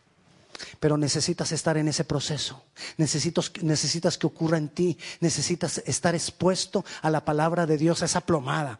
Pero 0.81 0.97
necesitas 0.97 1.53
estar 1.53 1.77
en 1.77 1.89
ese 1.89 2.05
proceso. 2.05 2.63
Necesitas, 2.97 4.19
que 4.19 4.27
ocurra 4.27 4.59
en 4.59 4.69
ti. 4.69 4.99
Necesitas 5.21 5.79
estar 5.87 6.15
expuesto 6.15 6.85
a 7.03 7.11
la 7.11 7.25
palabra 7.25 7.67
de 7.67 7.77
Dios, 7.77 8.03
a 8.03 8.07
esa 8.07 8.21
plomada. 8.21 8.79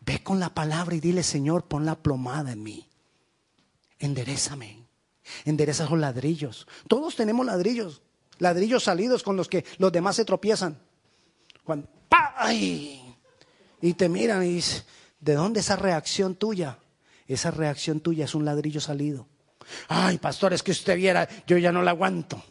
Ve 0.00 0.22
con 0.22 0.38
la 0.38 0.50
palabra 0.50 0.94
y 0.94 1.00
dile, 1.00 1.22
Señor, 1.22 1.64
pon 1.64 1.84
la 1.84 1.94
plomada 1.94 2.52
en 2.52 2.62
mí. 2.62 2.86
Enderezame. 3.98 4.84
Endereza 5.44 5.84
esos 5.84 5.98
ladrillos. 5.98 6.66
Todos 6.88 7.16
tenemos 7.16 7.44
ladrillos. 7.44 8.02
Ladrillos 8.38 8.84
salidos 8.84 9.22
con 9.22 9.36
los 9.36 9.48
que 9.48 9.64
los 9.78 9.90
demás 9.92 10.16
se 10.16 10.24
tropiezan. 10.24 10.78
Y 13.80 13.94
te 13.94 14.08
miran 14.08 14.42
y 14.42 14.54
dicen, 14.54 14.82
¿de 15.20 15.34
dónde 15.34 15.60
esa 15.60 15.76
reacción 15.76 16.34
tuya? 16.34 16.78
Esa 17.28 17.50
reacción 17.50 18.00
tuya 18.00 18.24
es 18.24 18.34
un 18.34 18.44
ladrillo 18.44 18.80
salido. 18.80 19.26
Ay, 19.88 20.18
pastor, 20.18 20.52
es 20.52 20.62
que 20.62 20.70
usted 20.70 20.96
viera, 20.96 21.28
yo 21.46 21.58
ya 21.58 21.72
no 21.72 21.82
la 21.82 21.90
aguanto. 21.90 22.42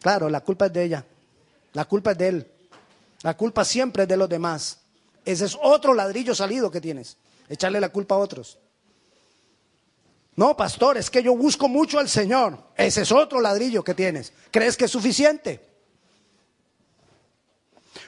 Claro, 0.00 0.28
la 0.28 0.40
culpa 0.40 0.66
es 0.66 0.72
de 0.72 0.84
ella. 0.84 1.04
La 1.72 1.84
culpa 1.86 2.12
es 2.12 2.18
de 2.18 2.28
él. 2.28 2.52
La 3.22 3.36
culpa 3.36 3.64
siempre 3.64 4.04
es 4.04 4.08
de 4.08 4.16
los 4.16 4.28
demás. 4.28 4.78
Ese 5.24 5.46
es 5.46 5.58
otro 5.60 5.92
ladrillo 5.92 6.34
salido 6.34 6.70
que 6.70 6.80
tienes. 6.80 7.16
echarle 7.48 7.80
la 7.80 7.88
culpa 7.88 8.14
a 8.14 8.18
otros. 8.18 8.58
No, 10.36 10.56
pastor, 10.56 10.98
es 10.98 11.10
que 11.10 11.22
yo 11.22 11.36
busco 11.36 11.68
mucho 11.68 11.98
al 11.98 12.08
Señor. 12.08 12.58
Ese 12.76 13.02
es 13.02 13.10
otro 13.10 13.40
ladrillo 13.40 13.82
que 13.82 13.94
tienes. 13.94 14.32
¿Crees 14.52 14.76
que 14.76 14.84
es 14.84 14.90
suficiente? 14.90 15.60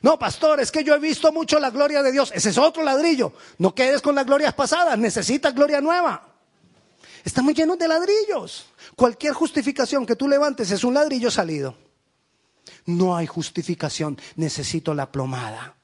No, 0.03 0.19
pastor, 0.19 0.61
es 0.61 0.71
que 0.71 0.83
yo 0.83 0.95
he 0.95 0.99
visto 0.99 1.33
mucho 1.33 1.59
la 1.59 1.71
gloria 1.71 2.03
de 2.03 2.13
Dios. 2.13 2.33
Ese 2.35 2.51
es 2.51 2.59
otro 2.59 2.83
ladrillo. 2.83 3.33
No 3.59 3.75
quedes 3.75 4.01
con 4.01 4.15
las 4.15 4.27
glorias 4.27 4.55
pasadas, 4.55 4.99
necesitas 4.99 5.55
gloria 5.55 5.81
nueva. 5.81 6.27
Estamos 7.25 7.55
llenos 7.55 7.79
de 7.79 7.89
ladrillos. 7.89 8.67
Cualquier 8.97 9.35
justificación 9.35 10.07
que 10.07 10.17
tú 10.17 10.29
levantes 10.29 10.71
es 10.71 10.85
un 10.85 10.95
ladrillo 10.95 11.31
salido. 11.31 11.77
No 12.87 13.17
hay 13.17 13.27
justificación, 13.27 14.19
necesito 14.37 14.95
la 14.95 15.13
plomada. 15.13 15.77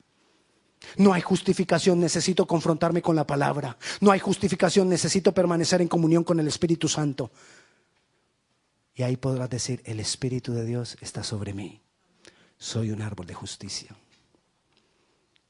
No 0.96 1.12
hay 1.12 1.20
justificación, 1.20 2.00
necesito 2.00 2.46
confrontarme 2.46 3.02
con 3.02 3.16
la 3.16 3.26
palabra. 3.26 3.76
No 4.00 4.12
hay 4.12 4.20
justificación, 4.20 4.88
necesito 4.88 5.32
permanecer 5.32 5.82
en 5.82 5.88
comunión 5.88 6.24
con 6.24 6.40
el 6.40 6.48
Espíritu 6.48 6.88
Santo. 6.88 7.30
Y 8.94 9.02
ahí 9.02 9.16
podrás 9.16 9.50
decir, 9.50 9.82
el 9.84 10.00
Espíritu 10.00 10.54
de 10.54 10.64
Dios 10.64 10.96
está 11.00 11.22
sobre 11.22 11.52
mí. 11.52 11.82
Soy 12.56 12.90
un 12.90 13.02
árbol 13.02 13.26
de 13.26 13.34
justicia. 13.34 13.94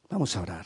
Vamos 0.08 0.36
a 0.36 0.40
orar. 0.40 0.64